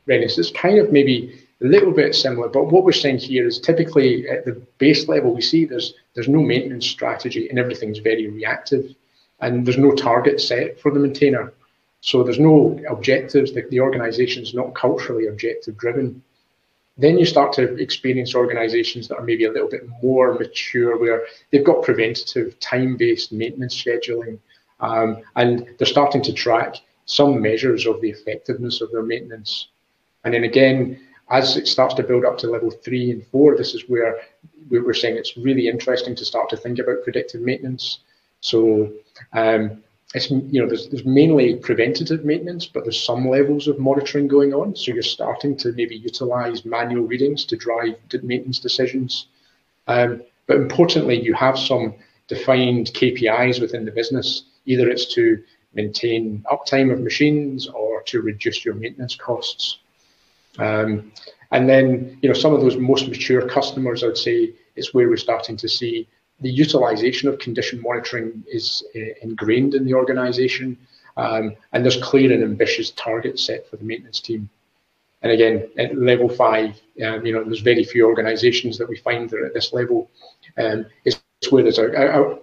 readiness, 0.06 0.38
it's 0.38 0.50
kind 0.50 0.78
of 0.78 0.92
maybe 0.92 1.42
a 1.62 1.66
little 1.66 1.92
bit 1.92 2.14
similar, 2.14 2.49
but 2.49 2.73
what 2.73 2.85
we're 2.85 2.92
saying 2.92 3.19
here 3.19 3.47
is 3.47 3.59
typically 3.59 4.28
at 4.28 4.45
the 4.45 4.52
base 4.78 5.09
level, 5.09 5.35
we 5.35 5.42
see 5.42 5.64
there's 5.64 5.95
there's 6.14 6.28
no 6.28 6.40
maintenance 6.40 6.87
strategy 6.87 7.49
and 7.49 7.59
everything's 7.59 7.99
very 7.99 8.28
reactive, 8.28 8.95
and 9.40 9.66
there's 9.66 9.78
no 9.78 9.92
target 9.92 10.40
set 10.40 10.81
for 10.81 10.90
the 10.92 11.00
maintainer. 11.00 11.52
So 12.00 12.25
there's 12.25 12.40
no 12.40 12.81
objectives. 12.88 13.52
The, 13.52 13.62
the 13.71 14.40
is 14.40 14.54
not 14.54 14.75
culturally 14.75 15.28
objective 15.28 15.76
driven. 15.76 16.23
Then 16.99 17.16
you 17.16 17.25
start 17.25 17.52
to 17.54 17.75
experience 17.76 18.35
organizations 18.35 19.09
that 19.09 19.16
are 19.19 19.25
maybe 19.25 19.45
a 19.45 19.52
little 19.52 19.69
bit 19.69 19.88
more 20.02 20.35
mature, 20.35 20.99
where 20.99 21.23
they've 21.50 21.64
got 21.64 21.83
preventative, 21.83 22.59
time 22.61 22.97
based 22.97 23.33
maintenance 23.33 23.81
scheduling, 23.81 24.38
um, 24.81 25.23
and 25.37 25.66
they're 25.78 25.87
starting 25.87 26.23
to 26.23 26.33
track 26.33 26.76
some 27.07 27.40
measures 27.40 27.87
of 27.87 28.00
the 28.00 28.11
effectiveness 28.11 28.81
of 28.81 28.90
their 28.90 29.02
maintenance. 29.02 29.69
And 30.25 30.35
then 30.35 30.45
again, 30.45 31.00
as 31.32 31.56
it 31.56 31.66
starts 31.66 31.94
to 31.94 32.02
build 32.02 32.24
up 32.24 32.36
to 32.38 32.46
level 32.46 32.70
three 32.70 33.10
and 33.10 33.26
four, 33.26 33.56
this 33.56 33.74
is 33.74 33.88
where 33.88 34.20
we're 34.68 34.92
saying 34.92 35.16
it's 35.16 35.36
really 35.36 35.66
interesting 35.66 36.14
to 36.14 36.24
start 36.24 36.50
to 36.50 36.56
think 36.56 36.78
about 36.78 37.02
predictive 37.02 37.40
maintenance. 37.40 38.00
So 38.40 38.92
um, 39.32 39.82
it's 40.14 40.30
you 40.30 40.60
know 40.60 40.68
there's, 40.68 40.88
there's 40.90 41.06
mainly 41.06 41.56
preventative 41.56 42.24
maintenance, 42.24 42.66
but 42.66 42.84
there's 42.84 43.02
some 43.02 43.28
levels 43.28 43.66
of 43.66 43.78
monitoring 43.78 44.28
going 44.28 44.52
on. 44.52 44.76
So 44.76 44.92
you're 44.92 45.02
starting 45.02 45.56
to 45.58 45.72
maybe 45.72 45.96
utilize 45.96 46.66
manual 46.66 47.06
readings 47.06 47.46
to 47.46 47.56
drive 47.56 47.96
maintenance 48.22 48.58
decisions. 48.58 49.28
Um, 49.88 50.22
but 50.46 50.56
importantly, 50.56 51.20
you 51.20 51.32
have 51.34 51.58
some 51.58 51.94
defined 52.28 52.88
KPIs 52.88 53.60
within 53.60 53.86
the 53.86 53.90
business. 53.90 54.44
Either 54.66 54.90
it's 54.90 55.12
to 55.14 55.42
maintain 55.72 56.44
uptime 56.52 56.92
of 56.92 57.00
machines 57.00 57.68
or 57.68 58.02
to 58.02 58.20
reduce 58.20 58.64
your 58.64 58.74
maintenance 58.74 59.16
costs. 59.16 59.78
Um, 60.59 61.12
and 61.50 61.68
then, 61.68 62.18
you 62.23 62.28
know, 62.28 62.35
some 62.35 62.54
of 62.54 62.61
those 62.61 62.76
most 62.76 63.09
mature 63.09 63.47
customers, 63.49 64.02
I 64.02 64.06
would 64.06 64.18
say, 64.18 64.54
is 64.76 64.94
where 64.94 65.09
we're 65.09 65.16
starting 65.16 65.56
to 65.59 65.68
see 65.68 66.09
the 66.40 66.50
utilization 66.50 67.28
of 67.28 67.38
condition 67.38 67.80
monitoring 67.80 68.42
is 68.49 68.82
uh, 68.97 69.00
ingrained 69.23 69.75
in 69.75 69.85
the 69.85 69.94
organization. 69.94 70.76
Um, 71.16 71.54
and 71.73 71.85
there's 71.85 72.02
clear 72.02 72.32
and 72.32 72.42
ambitious 72.42 72.90
targets 72.90 73.44
set 73.44 73.68
for 73.68 73.76
the 73.76 73.85
maintenance 73.85 74.21
team. 74.21 74.49
And 75.23 75.30
again, 75.30 75.68
at 75.78 75.97
level 75.97 76.28
five, 76.28 76.80
um, 77.04 77.25
you 77.25 77.32
know, 77.32 77.44
there's 77.44 77.61
very 77.61 77.85
few 77.85 78.06
organizations 78.06 78.76
that 78.78 78.88
we 78.88 78.97
find 78.97 79.30
that 79.30 79.38
are 79.38 79.47
at 79.47 79.54
this 79.54 79.73
level. 79.73 80.11
It's 80.56 81.23
where 81.50 81.62
there's 81.62 81.78
a, 81.78 82.38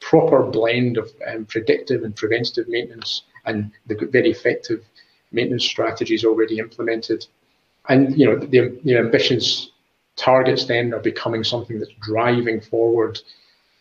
proper 0.00 0.42
blend 0.42 0.96
of 0.96 1.10
predictive 1.48 2.02
and 2.02 2.16
preventative 2.16 2.66
maintenance 2.68 3.22
and 3.44 3.70
the 3.86 4.08
very 4.10 4.30
effective 4.30 4.84
maintenance 5.32 5.64
strategies 5.64 6.24
already 6.24 6.58
implemented. 6.58 7.26
And 7.88 8.18
you 8.18 8.26
know 8.26 8.36
the, 8.38 8.78
the 8.84 8.96
ambitions 8.96 9.72
targets 10.16 10.66
then 10.66 10.92
are 10.94 11.00
becoming 11.00 11.42
something 11.42 11.78
that's 11.78 11.92
driving 12.00 12.60
forward 12.60 13.18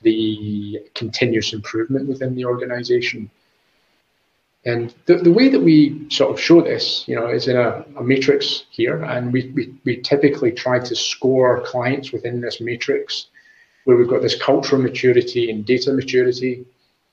the 0.01 0.79
continuous 0.95 1.53
improvement 1.53 2.07
within 2.07 2.35
the 2.35 2.45
organization. 2.45 3.29
And 4.65 4.93
the, 5.05 5.15
the 5.17 5.31
way 5.31 5.49
that 5.49 5.59
we 5.59 6.07
sort 6.09 6.31
of 6.31 6.39
show 6.39 6.61
this, 6.61 7.03
you 7.07 7.15
know, 7.15 7.27
is 7.27 7.47
in 7.47 7.57
a, 7.57 7.83
a 7.97 8.03
matrix 8.03 8.65
here, 8.69 9.03
and 9.03 9.33
we, 9.33 9.51
we, 9.55 9.73
we 9.85 9.97
typically 9.97 10.51
try 10.51 10.79
to 10.79 10.95
score 10.95 11.61
clients 11.61 12.11
within 12.11 12.41
this 12.41 12.61
matrix 12.61 13.27
where 13.85 13.97
we've 13.97 14.07
got 14.07 14.21
this 14.21 14.39
cultural 14.39 14.79
maturity 14.79 15.49
and 15.49 15.65
data 15.65 15.91
maturity. 15.91 16.65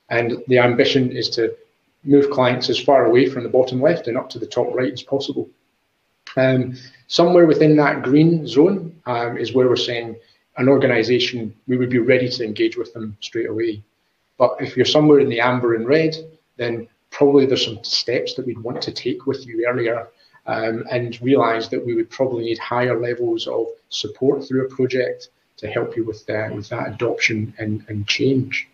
And 0.09 0.43
the 0.47 0.59
ambition 0.59 1.11
is 1.11 1.29
to 1.31 1.55
move 2.03 2.29
clients 2.29 2.69
as 2.69 2.79
far 2.79 3.05
away 3.05 3.27
from 3.27 3.43
the 3.43 3.49
bottom 3.49 3.81
left 3.81 4.07
and 4.07 4.17
up 4.17 4.29
to 4.29 4.39
the 4.39 4.47
top 4.47 4.73
right 4.73 4.93
as 4.93 5.03
possible. 5.03 5.49
Um, 6.37 6.75
somewhere 7.07 7.45
within 7.45 7.75
that 7.77 8.03
green 8.03 8.47
zone 8.47 8.95
um, 9.05 9.37
is 9.37 9.53
where 9.53 9.67
we're 9.67 9.75
saying 9.75 10.15
an 10.57 10.69
organization, 10.69 11.53
we 11.67 11.77
would 11.77 11.89
be 11.89 11.99
ready 11.99 12.29
to 12.29 12.43
engage 12.43 12.77
with 12.77 12.93
them 12.93 13.17
straight 13.21 13.49
away. 13.49 13.83
But 14.37 14.57
if 14.59 14.77
you're 14.77 14.85
somewhere 14.85 15.19
in 15.19 15.29
the 15.29 15.39
amber 15.41 15.75
and 15.75 15.87
red, 15.87 16.15
then 16.57 16.87
probably 17.11 17.45
there's 17.45 17.65
some 17.65 17.83
steps 17.83 18.35
that 18.35 18.45
we'd 18.45 18.59
want 18.59 18.81
to 18.83 18.91
take 18.91 19.25
with 19.25 19.45
you 19.45 19.65
earlier 19.67 20.07
um, 20.45 20.83
and 20.91 21.19
realize 21.21 21.69
that 21.69 21.85
we 21.85 21.95
would 21.95 22.09
probably 22.09 22.45
need 22.45 22.59
higher 22.59 22.99
levels 22.99 23.47
of 23.47 23.67
support 23.89 24.47
through 24.47 24.65
a 24.65 24.69
project 24.69 25.29
to 25.57 25.67
help 25.67 25.95
you 25.95 26.05
with, 26.05 26.29
uh, 26.29 26.49
with 26.53 26.69
that 26.69 26.87
adoption 26.87 27.53
and, 27.57 27.83
and 27.89 28.07
change. 28.07 28.67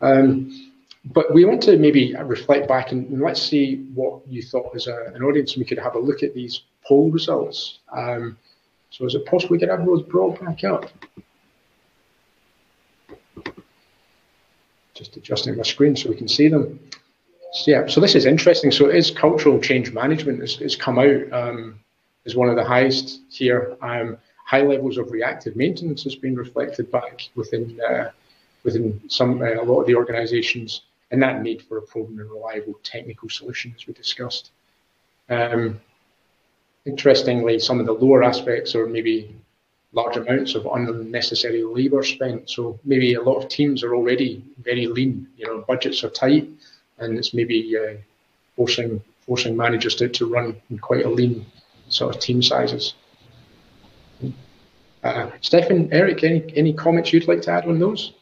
Um, 0.00 0.71
but 1.06 1.32
we 1.34 1.44
want 1.44 1.62
to 1.62 1.76
maybe 1.76 2.14
reflect 2.14 2.68
back 2.68 2.92
and, 2.92 3.08
and 3.08 3.20
let's 3.20 3.42
see 3.42 3.86
what 3.94 4.20
you 4.28 4.42
thought 4.42 4.74
as 4.74 4.86
a, 4.86 5.12
an 5.14 5.22
audience. 5.22 5.56
We 5.56 5.64
could 5.64 5.78
have 5.78 5.96
a 5.96 5.98
look 5.98 6.22
at 6.22 6.34
these 6.34 6.62
poll 6.86 7.10
results. 7.10 7.80
Um, 7.92 8.38
so 8.90 9.06
is 9.06 9.14
it 9.14 9.26
possible 9.26 9.54
we 9.54 9.58
could 9.58 9.68
have 9.68 9.84
those 9.84 10.02
brought 10.02 10.40
back 10.40 10.64
up? 10.64 10.90
Just 14.94 15.16
adjusting 15.16 15.56
my 15.56 15.62
screen 15.62 15.96
so 15.96 16.10
we 16.10 16.16
can 16.16 16.28
see 16.28 16.48
them. 16.48 16.78
So, 17.52 17.70
yeah, 17.70 17.86
so 17.86 18.00
this 18.00 18.14
is 18.14 18.24
interesting. 18.24 18.70
So 18.70 18.88
it 18.88 18.96
is 18.96 19.10
cultural 19.10 19.58
change 19.60 19.92
management 19.92 20.40
has, 20.40 20.56
has 20.56 20.76
come 20.76 20.98
out 20.98 21.32
um, 21.32 21.80
as 22.26 22.36
one 22.36 22.48
of 22.48 22.56
the 22.56 22.64
highest 22.64 23.22
here. 23.28 23.76
Um, 23.82 24.18
high 24.46 24.62
levels 24.62 24.98
of 24.98 25.10
reactive 25.10 25.56
maintenance 25.56 26.04
has 26.04 26.14
been 26.14 26.36
reflected 26.36 26.90
back 26.92 27.28
within 27.34 27.80
uh, 27.80 28.10
within 28.64 29.00
some 29.08 29.40
uh, 29.42 29.54
a 29.54 29.64
lot 29.64 29.80
of 29.80 29.86
the 29.86 29.94
organisations, 29.94 30.82
and 31.12 31.22
that 31.22 31.42
need 31.42 31.62
for 31.62 31.78
a 31.78 31.82
proven 31.82 32.18
and 32.18 32.30
reliable 32.30 32.74
technical 32.82 33.28
solution, 33.28 33.72
as 33.76 33.86
we 33.86 33.92
discussed. 33.92 34.50
Um, 35.28 35.80
interestingly, 36.86 37.58
some 37.58 37.78
of 37.78 37.86
the 37.86 37.92
lower 37.92 38.24
aspects 38.24 38.74
are 38.74 38.86
maybe 38.86 39.36
large 39.92 40.16
amounts 40.16 40.54
of 40.54 40.66
unnecessary 40.66 41.62
labour 41.62 42.02
spent. 42.02 42.48
So 42.48 42.80
maybe 42.84 43.14
a 43.14 43.22
lot 43.22 43.36
of 43.36 43.48
teams 43.48 43.84
are 43.84 43.94
already 43.94 44.42
very 44.58 44.86
lean. 44.86 45.28
You 45.36 45.46
know, 45.46 45.64
budgets 45.68 46.02
are 46.02 46.08
tight, 46.10 46.48
and 46.98 47.18
it's 47.18 47.34
maybe 47.34 47.76
uh, 47.76 47.96
forcing 48.56 49.02
forcing 49.26 49.56
managers 49.56 49.94
to, 49.96 50.08
to 50.08 50.26
run 50.26 50.56
in 50.70 50.78
quite 50.78 51.04
a 51.04 51.08
lean 51.08 51.46
sort 51.88 52.16
of 52.16 52.20
team 52.20 52.42
sizes. 52.42 52.94
Uh, 55.04 55.30
Stefan, 55.42 55.92
Eric, 55.92 56.24
any 56.24 56.52
any 56.56 56.72
comments 56.72 57.12
you'd 57.12 57.28
like 57.28 57.42
to 57.42 57.50
add 57.50 57.66
on 57.66 57.78
those? 57.78 58.12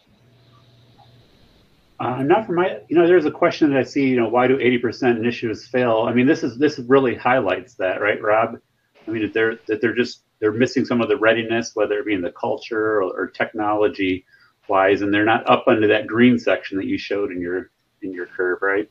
Uh, 2.01 2.23
not 2.23 2.47
for 2.47 2.55
my, 2.55 2.79
you 2.89 2.97
know, 2.97 3.07
there's 3.07 3.27
a 3.27 3.31
question 3.31 3.71
that 3.71 3.79
I 3.79 3.83
see, 3.83 4.09
you 4.09 4.17
know, 4.17 4.27
why 4.27 4.47
do 4.47 4.57
80% 4.57 5.19
initiatives 5.19 5.67
fail? 5.67 6.07
I 6.09 6.15
mean, 6.15 6.27
this 6.27 6.43
is 6.43 6.57
this 6.57 6.79
really 6.79 7.15
highlights 7.15 7.75
that, 7.75 8.01
right, 8.01 8.21
Rob? 8.23 8.59
I 9.07 9.11
mean, 9.11 9.21
that 9.23 9.35
they're 9.35 9.59
that 9.67 9.83
they're 9.83 9.95
just 9.95 10.23
they're 10.39 10.53
missing 10.53 10.87
some 10.87 11.03
of 11.03 11.09
the 11.09 11.19
readiness, 11.19 11.73
whether 11.75 11.99
it 11.99 12.07
be 12.07 12.15
in 12.15 12.23
the 12.23 12.33
culture 12.33 13.03
or, 13.03 13.03
or 13.03 13.27
technology 13.27 14.25
wise, 14.67 15.03
and 15.03 15.13
they're 15.13 15.27
not 15.27 15.49
up 15.49 15.65
under 15.67 15.87
that 15.89 16.07
green 16.07 16.39
section 16.39 16.79
that 16.79 16.87
you 16.87 16.97
showed 16.97 17.31
in 17.33 17.41
your 17.41 17.71
in 18.01 18.15
your 18.15 18.27
curve, 18.27 18.63
right? 18.63 18.91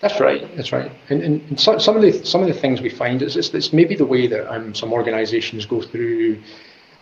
That's 0.00 0.18
right. 0.18 0.56
That's 0.56 0.72
right. 0.72 0.90
And, 1.10 1.22
and 1.22 1.60
some, 1.60 1.78
some 1.78 1.96
of 1.96 2.02
the 2.02 2.12
some 2.24 2.40
of 2.40 2.48
the 2.48 2.54
things 2.54 2.80
we 2.80 2.88
find 2.88 3.20
is 3.20 3.36
it's, 3.36 3.52
it's 3.52 3.74
maybe 3.74 3.94
the 3.94 4.06
way 4.06 4.26
that 4.26 4.50
um, 4.50 4.74
some 4.74 4.92
organisations 4.92 5.66
go 5.66 5.82
through 5.82 6.40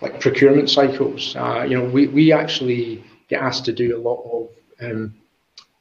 like 0.01 0.21
procurement 0.21 0.71
cycles. 0.71 1.37
Uh, 1.37 1.65
you 1.69 1.79
know, 1.79 1.85
we, 1.85 2.09
we 2.09 2.33
actually 2.33 3.05
get 3.29 3.43
asked 3.43 3.65
to 3.67 3.73
do 3.73 3.97
a 3.97 4.01
lot 4.01 4.23
of 4.25 4.91
um, 4.91 5.15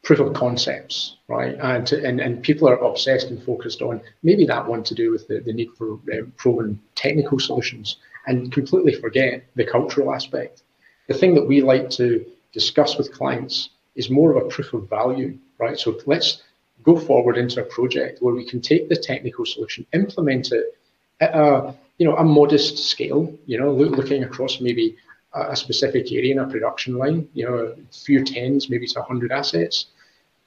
proof 0.06 0.20
of 0.20 0.34
concepts, 0.34 1.18
right? 1.28 1.56
And, 1.60 1.86
to, 1.88 2.06
and 2.06 2.22
and 2.22 2.42
people 2.42 2.70
are 2.70 2.78
obsessed 2.78 3.28
and 3.32 3.44
focused 3.44 3.82
on 3.82 4.02
maybe 4.22 4.46
that 4.46 4.66
one 4.66 4.84
to 4.84 4.94
do 4.94 5.12
with 5.12 5.28
the, 5.28 5.40
the 5.40 5.52
need 5.52 5.72
for 5.78 6.00
um, 6.14 6.32
proven 6.38 6.80
technical 6.94 7.40
solutions 7.40 7.98
and 8.28 8.52
completely 8.52 8.94
forget 8.94 9.44
the 9.56 9.66
cultural 9.66 10.14
aspect. 10.14 10.62
The 11.08 11.16
thing 11.16 11.34
that 11.36 11.48
we 11.48 11.62
like 11.62 11.90
to 11.92 12.24
discuss 12.54 12.98
with 12.98 13.14
clients 13.14 13.70
is 13.96 14.10
more 14.10 14.32
of 14.32 14.38
a 14.38 14.48
proof 14.48 14.74
of 14.74 14.90
value, 14.90 15.38
right? 15.60 15.78
So 15.78 16.00
let's 16.06 16.44
go 16.84 16.98
forward 16.98 17.38
into 17.38 17.62
a 17.62 17.66
project 17.66 18.22
where 18.22 18.36
we 18.36 18.48
can 18.48 18.62
take 18.62 18.90
the 18.90 18.96
technical 18.96 19.46
solution, 19.46 19.88
implement 19.94 20.52
it 20.52 20.78
at 21.20 21.34
a 21.34 21.76
you 21.98 22.06
know 22.06 22.16
a 22.18 22.24
modest 22.24 22.78
scale, 22.78 23.34
you 23.48 23.60
know, 23.60 23.72
look, 23.74 23.98
looking 23.98 24.24
across 24.24 24.62
maybe 24.62 24.96
a 25.34 25.56
specific 25.56 26.12
area 26.12 26.32
in 26.32 26.40
a 26.40 26.48
production 26.48 26.98
line, 26.98 27.28
you 27.34 27.46
know, 27.46 27.56
a 27.56 27.94
few 27.94 28.24
tens, 28.24 28.70
maybe 28.70 28.88
to 28.88 29.00
100 29.00 29.34
assets, 29.34 29.88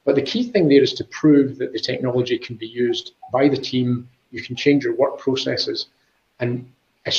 but 0.09 0.15
the 0.15 0.23
key 0.23 0.43
thing 0.43 0.71
there 0.71 0.83
is 0.83 0.95
to 0.95 1.05
prove 1.05 1.59
that 1.59 1.75
the 1.75 1.79
technology 1.79 2.38
can 2.38 2.57
be 2.57 2.67
used 2.67 3.12
by 3.31 3.47
the 3.47 3.59
team. 3.59 4.09
You 4.31 4.43
can 4.43 4.57
change 4.57 4.83
your 4.83 4.95
work 4.95 5.19
processes 5.19 5.88
and 6.41 6.67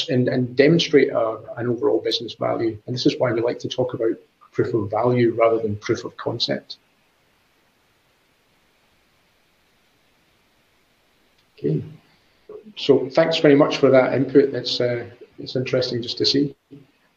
and, 0.09 0.27
and 0.27 0.55
demonstrate 0.55 1.09
a, 1.11 1.37
an 1.57 1.67
overall 1.67 2.01
business 2.01 2.33
value. 2.33 2.81
And 2.87 2.95
this 2.95 3.05
is 3.05 3.15
why 3.19 3.31
we 3.31 3.41
like 3.41 3.59
to 3.59 3.69
talk 3.69 3.93
about 3.93 4.15
proof 4.51 4.73
of 4.73 4.89
value 4.89 5.35
rather 5.35 5.59
than 5.59 5.75
proof 5.75 6.03
of 6.03 6.17
concept. 6.17 6.77
Okay. 11.59 11.83
So 12.75 13.07
thanks 13.11 13.37
very 13.37 13.55
much 13.55 13.77
for 13.77 13.91
that 13.91 14.15
input. 14.15 14.55
It's 14.55 14.81
uh, 14.81 15.05
it's 15.37 15.55
interesting 15.55 16.01
just 16.01 16.17
to 16.17 16.25
see 16.25 16.55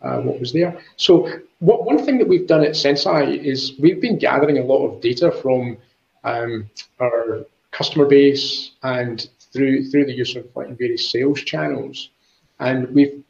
uh, 0.02 0.21
what 0.21 0.40
was 0.40 0.52
there. 0.52 0.78
So 0.97 1.28
what, 1.61 1.85
one 1.85 2.04
thing 2.04 2.18
that 2.18 2.28
we've 2.28 2.47
done 2.47 2.64
at 2.64 2.73
Senseye 2.73 3.43
is 3.43 3.75
we've 3.78 4.00
been 4.00 4.19
gathering 4.19 4.58
a 4.58 4.65
lot 4.65 4.86
of 4.86 5.00
data 5.00 5.30
from 5.30 5.78
um, 6.25 6.69
our 7.00 7.45
customer 7.71 8.06
base 8.06 8.73
and 8.82 9.28
through 9.52 9.88
through 9.91 10.06
the 10.06 10.12
use 10.12 10.34
of 10.36 10.47
like 10.54 10.76
various 10.78 11.10
sales 11.10 11.41
channels, 11.43 12.10
and 12.58 12.88
we've 12.95 13.23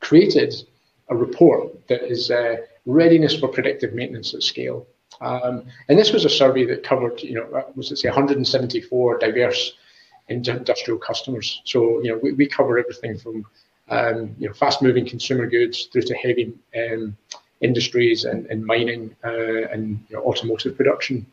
created 0.00 0.54
a 1.08 1.16
report 1.16 1.86
that 1.88 2.02
is 2.02 2.30
uh, 2.30 2.56
readiness 2.84 3.38
for 3.38 3.48
predictive 3.48 3.94
maintenance 3.94 4.34
at 4.34 4.42
scale. 4.42 4.86
Um, 5.20 5.64
and 5.88 5.98
this 5.98 6.12
was 6.12 6.24
a 6.24 6.30
survey 6.30 6.66
that 6.66 6.82
covered, 6.82 7.22
you 7.22 7.34
know, 7.34 7.64
was 7.74 7.90
it 7.90 7.96
say 7.96 8.08
174 8.08 9.18
diverse 9.18 9.72
industrial 10.28 10.98
customers. 10.98 11.62
So 11.64 12.02
you 12.02 12.10
know, 12.10 12.18
we, 12.22 12.32
we 12.32 12.46
cover 12.46 12.78
everything 12.78 13.18
from 13.18 13.44
um, 13.88 14.34
you 14.38 14.48
know, 14.48 14.54
fast-moving 14.54 15.06
consumer 15.06 15.46
goods 15.46 15.84
through 15.92 16.02
to 16.02 16.14
heavy 16.14 16.52
um, 16.76 17.16
industries 17.60 18.24
and, 18.24 18.46
and 18.46 18.64
mining 18.64 19.14
uh, 19.24 19.68
and 19.68 20.04
you 20.08 20.16
know, 20.16 20.22
automotive 20.22 20.76
production. 20.76 21.26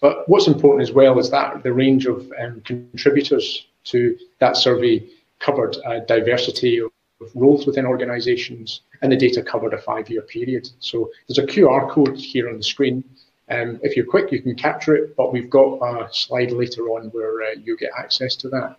But 0.00 0.28
what's 0.28 0.48
important 0.48 0.82
as 0.82 0.92
well 0.92 1.18
is 1.18 1.30
that 1.30 1.62
the 1.62 1.72
range 1.72 2.06
of 2.06 2.30
um, 2.38 2.60
contributors 2.62 3.66
to 3.84 4.18
that 4.38 4.56
survey 4.56 5.06
covered 5.38 5.76
a 5.86 6.00
diversity 6.00 6.78
of, 6.78 6.90
roles 7.34 7.64
within 7.64 7.86
organisations, 7.86 8.82
and 9.00 9.10
the 9.10 9.16
data 9.16 9.42
covered 9.42 9.72
a 9.72 9.78
five-year 9.78 10.20
period. 10.22 10.68
So 10.80 11.10
there's 11.26 11.38
a 11.38 11.46
QR 11.46 11.88
code 11.88 12.18
here 12.18 12.50
on 12.50 12.58
the 12.58 12.62
screen. 12.62 13.02
Um, 13.48 13.80
if 13.82 13.96
you're 13.96 14.04
quick, 14.04 14.30
you 14.30 14.42
can 14.42 14.54
capture 14.54 14.94
it, 14.94 15.16
but 15.16 15.32
we've 15.32 15.48
got 15.48 15.78
a 15.78 16.12
slide 16.12 16.52
later 16.52 16.90
on 16.90 17.04
where 17.12 17.42
uh, 17.42 17.54
you 17.62 17.78
get 17.78 17.92
access 17.96 18.36
to 18.36 18.50
that. 18.50 18.76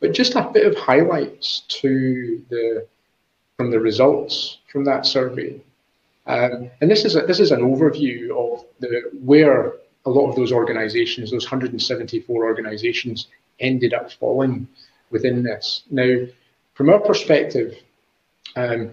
But 0.00 0.12
just 0.12 0.34
a 0.34 0.50
bit 0.52 0.66
of 0.66 0.76
highlights 0.76 1.64
to 1.68 2.42
the 2.50 2.86
from 3.56 3.70
the 3.72 3.80
results 3.80 4.58
from 4.70 4.84
that 4.84 5.04
survey. 5.04 5.60
Um, 6.26 6.70
and 6.80 6.90
this 6.90 7.04
is 7.04 7.16
a, 7.16 7.22
this 7.22 7.40
is 7.40 7.50
an 7.50 7.60
overview 7.60 8.30
of 8.30 8.64
the 8.78 9.10
where 9.24 9.72
a 10.06 10.10
lot 10.10 10.28
of 10.28 10.36
those 10.36 10.52
organisations, 10.52 11.30
those 11.30 11.44
174 11.44 12.44
organisations, 12.44 13.26
ended 13.60 13.92
up 13.94 14.12
falling 14.12 14.68
within 15.10 15.42
this. 15.42 15.82
Now, 15.90 16.26
from 16.74 16.90
our 16.90 17.00
perspective, 17.00 17.76
um, 18.56 18.92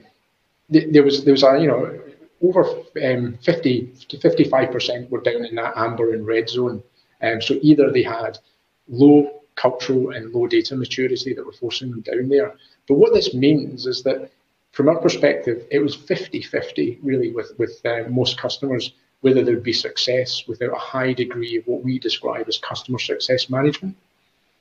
th- 0.72 0.92
there 0.92 1.04
was 1.04 1.24
there 1.24 1.34
was 1.34 1.44
a 1.44 1.60
you 1.60 1.68
know 1.68 2.02
over 2.42 2.66
um, 3.04 3.38
50 3.44 3.94
to 4.10 4.20
55 4.20 4.72
percent 4.72 5.12
were 5.12 5.22
down 5.22 5.46
in 5.46 5.56
that 5.56 5.74
amber 5.76 6.14
and 6.14 6.26
red 6.26 6.50
zone. 6.50 6.82
Um, 7.22 7.42
so 7.42 7.58
either 7.62 7.92
they 7.92 8.04
had 8.04 8.40
low 8.88 9.35
cultural 9.56 10.12
and 10.12 10.34
low 10.34 10.48
data 10.48 10.76
maturity 10.76 11.34
that 11.34 11.46
were 11.46 11.54
forcing 11.54 11.92
them 11.92 12.02
down 12.02 12.30
there. 12.30 12.56
But 12.88 12.96
what 12.96 13.14
this 13.14 13.34
means 13.34 13.86
is 13.86 14.04
that 14.04 14.32
from 14.72 14.90
our 14.90 15.00
perspective, 15.00 15.66
it 15.72 15.80
was 15.80 15.96
50-50 15.96 17.00
really 17.02 17.32
with, 17.32 17.58
with 17.58 17.80
uh, 17.86 18.04
most 18.10 18.38
customers, 18.38 18.94
whether 19.22 19.44
there'd 19.44 19.64
be 19.64 19.74
success 19.74 20.44
without 20.48 20.74
a 20.76 20.80
high 20.80 21.14
degree 21.14 21.58
of 21.58 21.66
what 21.66 21.84
we 21.84 21.98
describe 21.98 22.48
as 22.48 22.58
customer 22.58 23.00
success 23.00 23.50
management. 23.50 23.96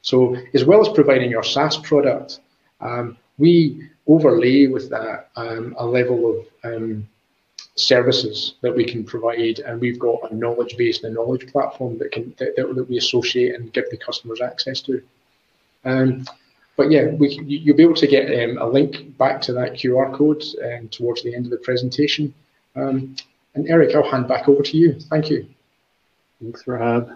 So 0.03 0.37
as 0.55 0.65
well 0.65 0.81
as 0.81 0.95
providing 0.95 1.31
your 1.31 1.43
SaaS 1.43 1.77
product, 1.79 2.41
um, 2.81 3.17
we 3.39 3.91
overlay 4.07 4.67
with 4.67 4.91
that 4.91 5.31
um, 5.35 5.75
a 5.79 5.87
level 5.87 6.31
of 6.31 6.47
um, 6.73 7.09
services 7.77 8.55
that 8.61 8.75
we 8.75 8.85
can 8.85 9.05
provide, 9.05 9.59
and 9.61 9.81
we've 9.81 9.99
got 9.99 10.31
a 10.31 10.35
knowledge 10.35 10.77
base 10.77 11.03
and 11.03 11.13
a 11.13 11.15
knowledge 11.15 11.51
platform 11.51 11.99
that 11.99 12.13
can 12.13 12.35
that, 12.39 12.55
that 12.57 12.89
we 12.89 12.99
associate 12.99 13.55
and 13.55 13.73
give 13.73 13.89
the 13.91 13.97
customers 13.97 14.41
access 14.41 14.81
to. 14.83 15.03
Um, 15.85 16.25
but 16.77 16.91
yeah, 16.91 17.07
we, 17.07 17.29
you'll 17.45 17.77
be 17.77 17.83
able 17.83 17.95
to 17.95 18.07
get 18.07 18.27
um, 18.43 18.59
a 18.59 18.67
link 18.67 19.17
back 19.17 19.41
to 19.43 19.53
that 19.53 19.75
QR 19.75 20.13
code 20.15 20.43
um, 20.65 20.89
towards 20.89 21.23
the 21.23 21.35
end 21.35 21.47
of 21.47 21.51
the 21.51 21.59
presentation. 21.59 22.35
Um, 22.75 23.15
and 23.55 23.69
Eric, 23.69 23.95
I'll 23.95 24.11
hand 24.11 24.27
back 24.27 24.49
over 24.49 24.63
to 24.63 24.77
you. 24.77 24.99
Thank 24.99 25.31
you. 25.31 25.49
Thanks, 26.43 26.67
Rob. 26.67 27.11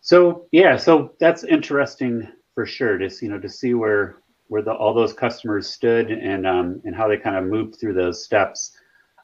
So 0.00 0.46
yeah, 0.52 0.76
so 0.76 1.12
that's 1.20 1.44
interesting 1.44 2.28
for 2.54 2.66
sure. 2.66 2.98
To 2.98 3.10
you 3.20 3.30
know, 3.30 3.38
to 3.38 3.48
see 3.48 3.74
where 3.74 4.16
where 4.50 4.62
the, 4.62 4.72
all 4.72 4.92
those 4.92 5.12
customers 5.12 5.70
stood 5.70 6.10
and 6.10 6.44
um, 6.44 6.82
and 6.84 6.94
how 6.94 7.06
they 7.06 7.16
kind 7.16 7.36
of 7.36 7.44
moved 7.44 7.78
through 7.78 7.94
those 7.94 8.24
steps. 8.24 8.72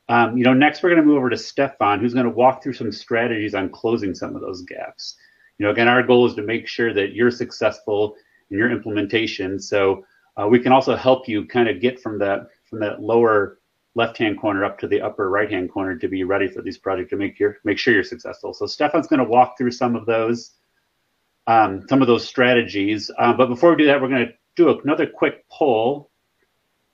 Um, 0.09 0.39
you 0.39 0.45
know, 0.45 0.55
next 0.55 0.83
we're 0.83 0.91
going 0.91 1.03
to 1.03 1.07
move 1.07 1.17
over 1.19 1.29
to 1.31 1.37
Stefan, 1.37 1.99
who's 1.99 2.15
going 2.15 2.27
to 2.27 2.31
walk 2.31 2.63
through 2.63 2.75
some 2.75 2.93
strategies 2.93 3.53
on 3.53 3.69
closing 3.69 4.15
some 4.15 4.37
of 4.37 4.41
those 4.41 4.63
gaps. 4.63 5.17
You 5.59 5.67
know, 5.67 5.73
again, 5.73 5.89
our 5.89 6.05
goal 6.05 6.27
is 6.27 6.35
to 6.37 6.43
make 6.43 6.69
sure 6.69 6.95
that 6.95 7.13
you're 7.13 7.33
successful 7.33 8.15
in 8.51 8.59
your 8.59 8.71
implementation. 8.71 9.59
So 9.59 10.07
uh, 10.37 10.47
we 10.47 10.61
can 10.61 10.71
also 10.71 10.95
help 10.95 11.29
you 11.29 11.45
kind 11.45 11.69
of 11.69 11.81
get 11.81 12.01
from 12.01 12.21
that 12.21 12.47
from 12.71 12.79
that 12.81 13.03
lower 13.03 13.59
left-hand 13.97 14.41
corner 14.41 14.65
up 14.65 14.79
to 14.79 14.87
the 14.87 15.01
upper 15.01 15.29
right-hand 15.29 15.73
corner 15.73 15.97
to 15.97 16.07
be 16.07 16.23
ready 16.23 16.47
for 16.47 16.63
these 16.63 16.79
projects 16.79 17.11
to 17.11 17.17
make 17.17 17.41
your 17.41 17.59
make 17.65 17.79
sure 17.79 17.93
you're 17.93 18.05
successful. 18.05 18.55
So 18.55 18.67
Stefan's 18.67 19.09
going 19.09 19.25
to 19.25 19.29
walk 19.29 19.59
through 19.59 19.73
some 19.73 19.97
of 19.97 20.07
those 20.07 20.53
um, 21.49 21.85
some 21.89 22.01
of 22.01 22.07
those 22.07 22.29
strategies. 22.29 23.11
Uh, 23.19 23.33
but 23.33 23.49
before 23.49 23.71
we 23.71 23.77
do 23.77 23.87
that, 23.87 24.01
we're 24.01 24.09
going 24.09 24.27
to 24.29 24.33
do 24.57 24.81
another 24.81 25.07
quick 25.07 25.49
poll. 25.49 26.11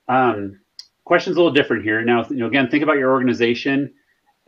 Um, 0.07 0.59
question's 1.05 1.37
a 1.37 1.39
little 1.39 1.53
different 1.53 1.83
here. 1.83 2.03
Now, 2.03 2.25
you 2.29 2.37
know, 2.37 2.47
again, 2.47 2.69
think 2.69 2.83
about 2.83 2.97
your 2.97 3.11
organization. 3.11 3.93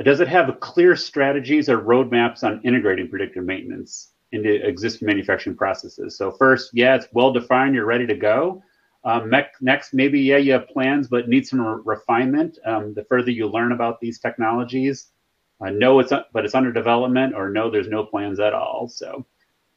Does 0.03 0.19
it 0.19 0.27
have 0.27 0.59
clear 0.59 0.95
strategies 0.95 1.69
or 1.69 1.79
roadmaps 1.79 2.43
on 2.43 2.61
integrating 2.63 3.09
predictive 3.09 3.45
maintenance 3.45 4.11
into 4.31 4.65
existing 4.67 5.05
manufacturing 5.05 5.55
processes? 5.55 6.17
So 6.17 6.31
first, 6.31 6.71
yeah, 6.73 6.95
it's 6.95 7.07
well 7.13 7.31
defined. 7.31 7.73
You're 7.75 7.85
ready 7.85 8.05
to 8.07 8.15
go. 8.15 8.61
Um, 9.05 9.31
next, 9.61 9.93
maybe 9.93 10.19
yeah, 10.19 10.37
you 10.37 10.51
have 10.53 10.67
plans, 10.67 11.07
but 11.07 11.29
need 11.29 11.47
some 11.47 11.61
re- 11.61 11.81
refinement. 11.85 12.57
Um, 12.65 12.93
the 12.93 13.05
further 13.05 13.29
you 13.29 13.47
learn 13.47 13.71
about 13.71 13.99
these 13.99 14.19
technologies, 14.19 15.11
uh, 15.65 15.69
know 15.69 15.99
it's 15.99 16.11
but 16.33 16.43
it's 16.43 16.55
under 16.55 16.73
development, 16.73 17.35
or 17.35 17.49
no, 17.49 17.69
there's 17.69 17.87
no 17.87 18.03
plans 18.03 18.39
at 18.39 18.53
all. 18.53 18.87
So 18.89 19.25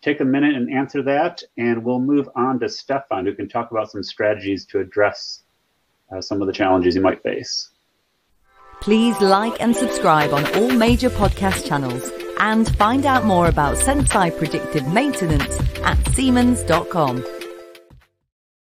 take 0.03 0.21
a 0.21 0.25
minute 0.25 0.55
and 0.55 0.73
answer 0.73 1.03
that, 1.03 1.43
and 1.57 1.85
we'll 1.85 2.01
move 2.01 2.29
on 2.35 2.61
to 2.61 2.69
Stefan, 2.69 3.27
who 3.27 3.35
can 3.35 3.49
talk 3.49 3.71
about 3.71 3.91
some 3.91 4.03
strategies 4.03 4.65
to 4.67 4.81
address 4.81 5.43
uh, 6.13 6.21
some 6.21 6.41
of 6.41 6.47
the 6.47 6.53
challenges 6.53 6.95
you 6.95 7.01
might 7.01 7.23
face. 7.23 7.71
Please 8.81 9.21
like 9.21 9.61
and 9.61 9.75
subscribe 9.75 10.33
on 10.33 10.47
all 10.55 10.71
major 10.71 11.11
podcast 11.11 11.67
channels 11.67 12.11
and 12.39 12.69
find 12.77 13.07
out 13.07 13.25
more 13.25 13.49
about 13.49 13.77
Senseye 13.77 14.37
predictive 14.39 14.87
maintenance 14.93 15.61
at 15.83 15.99
Siemens.com. 16.15 17.38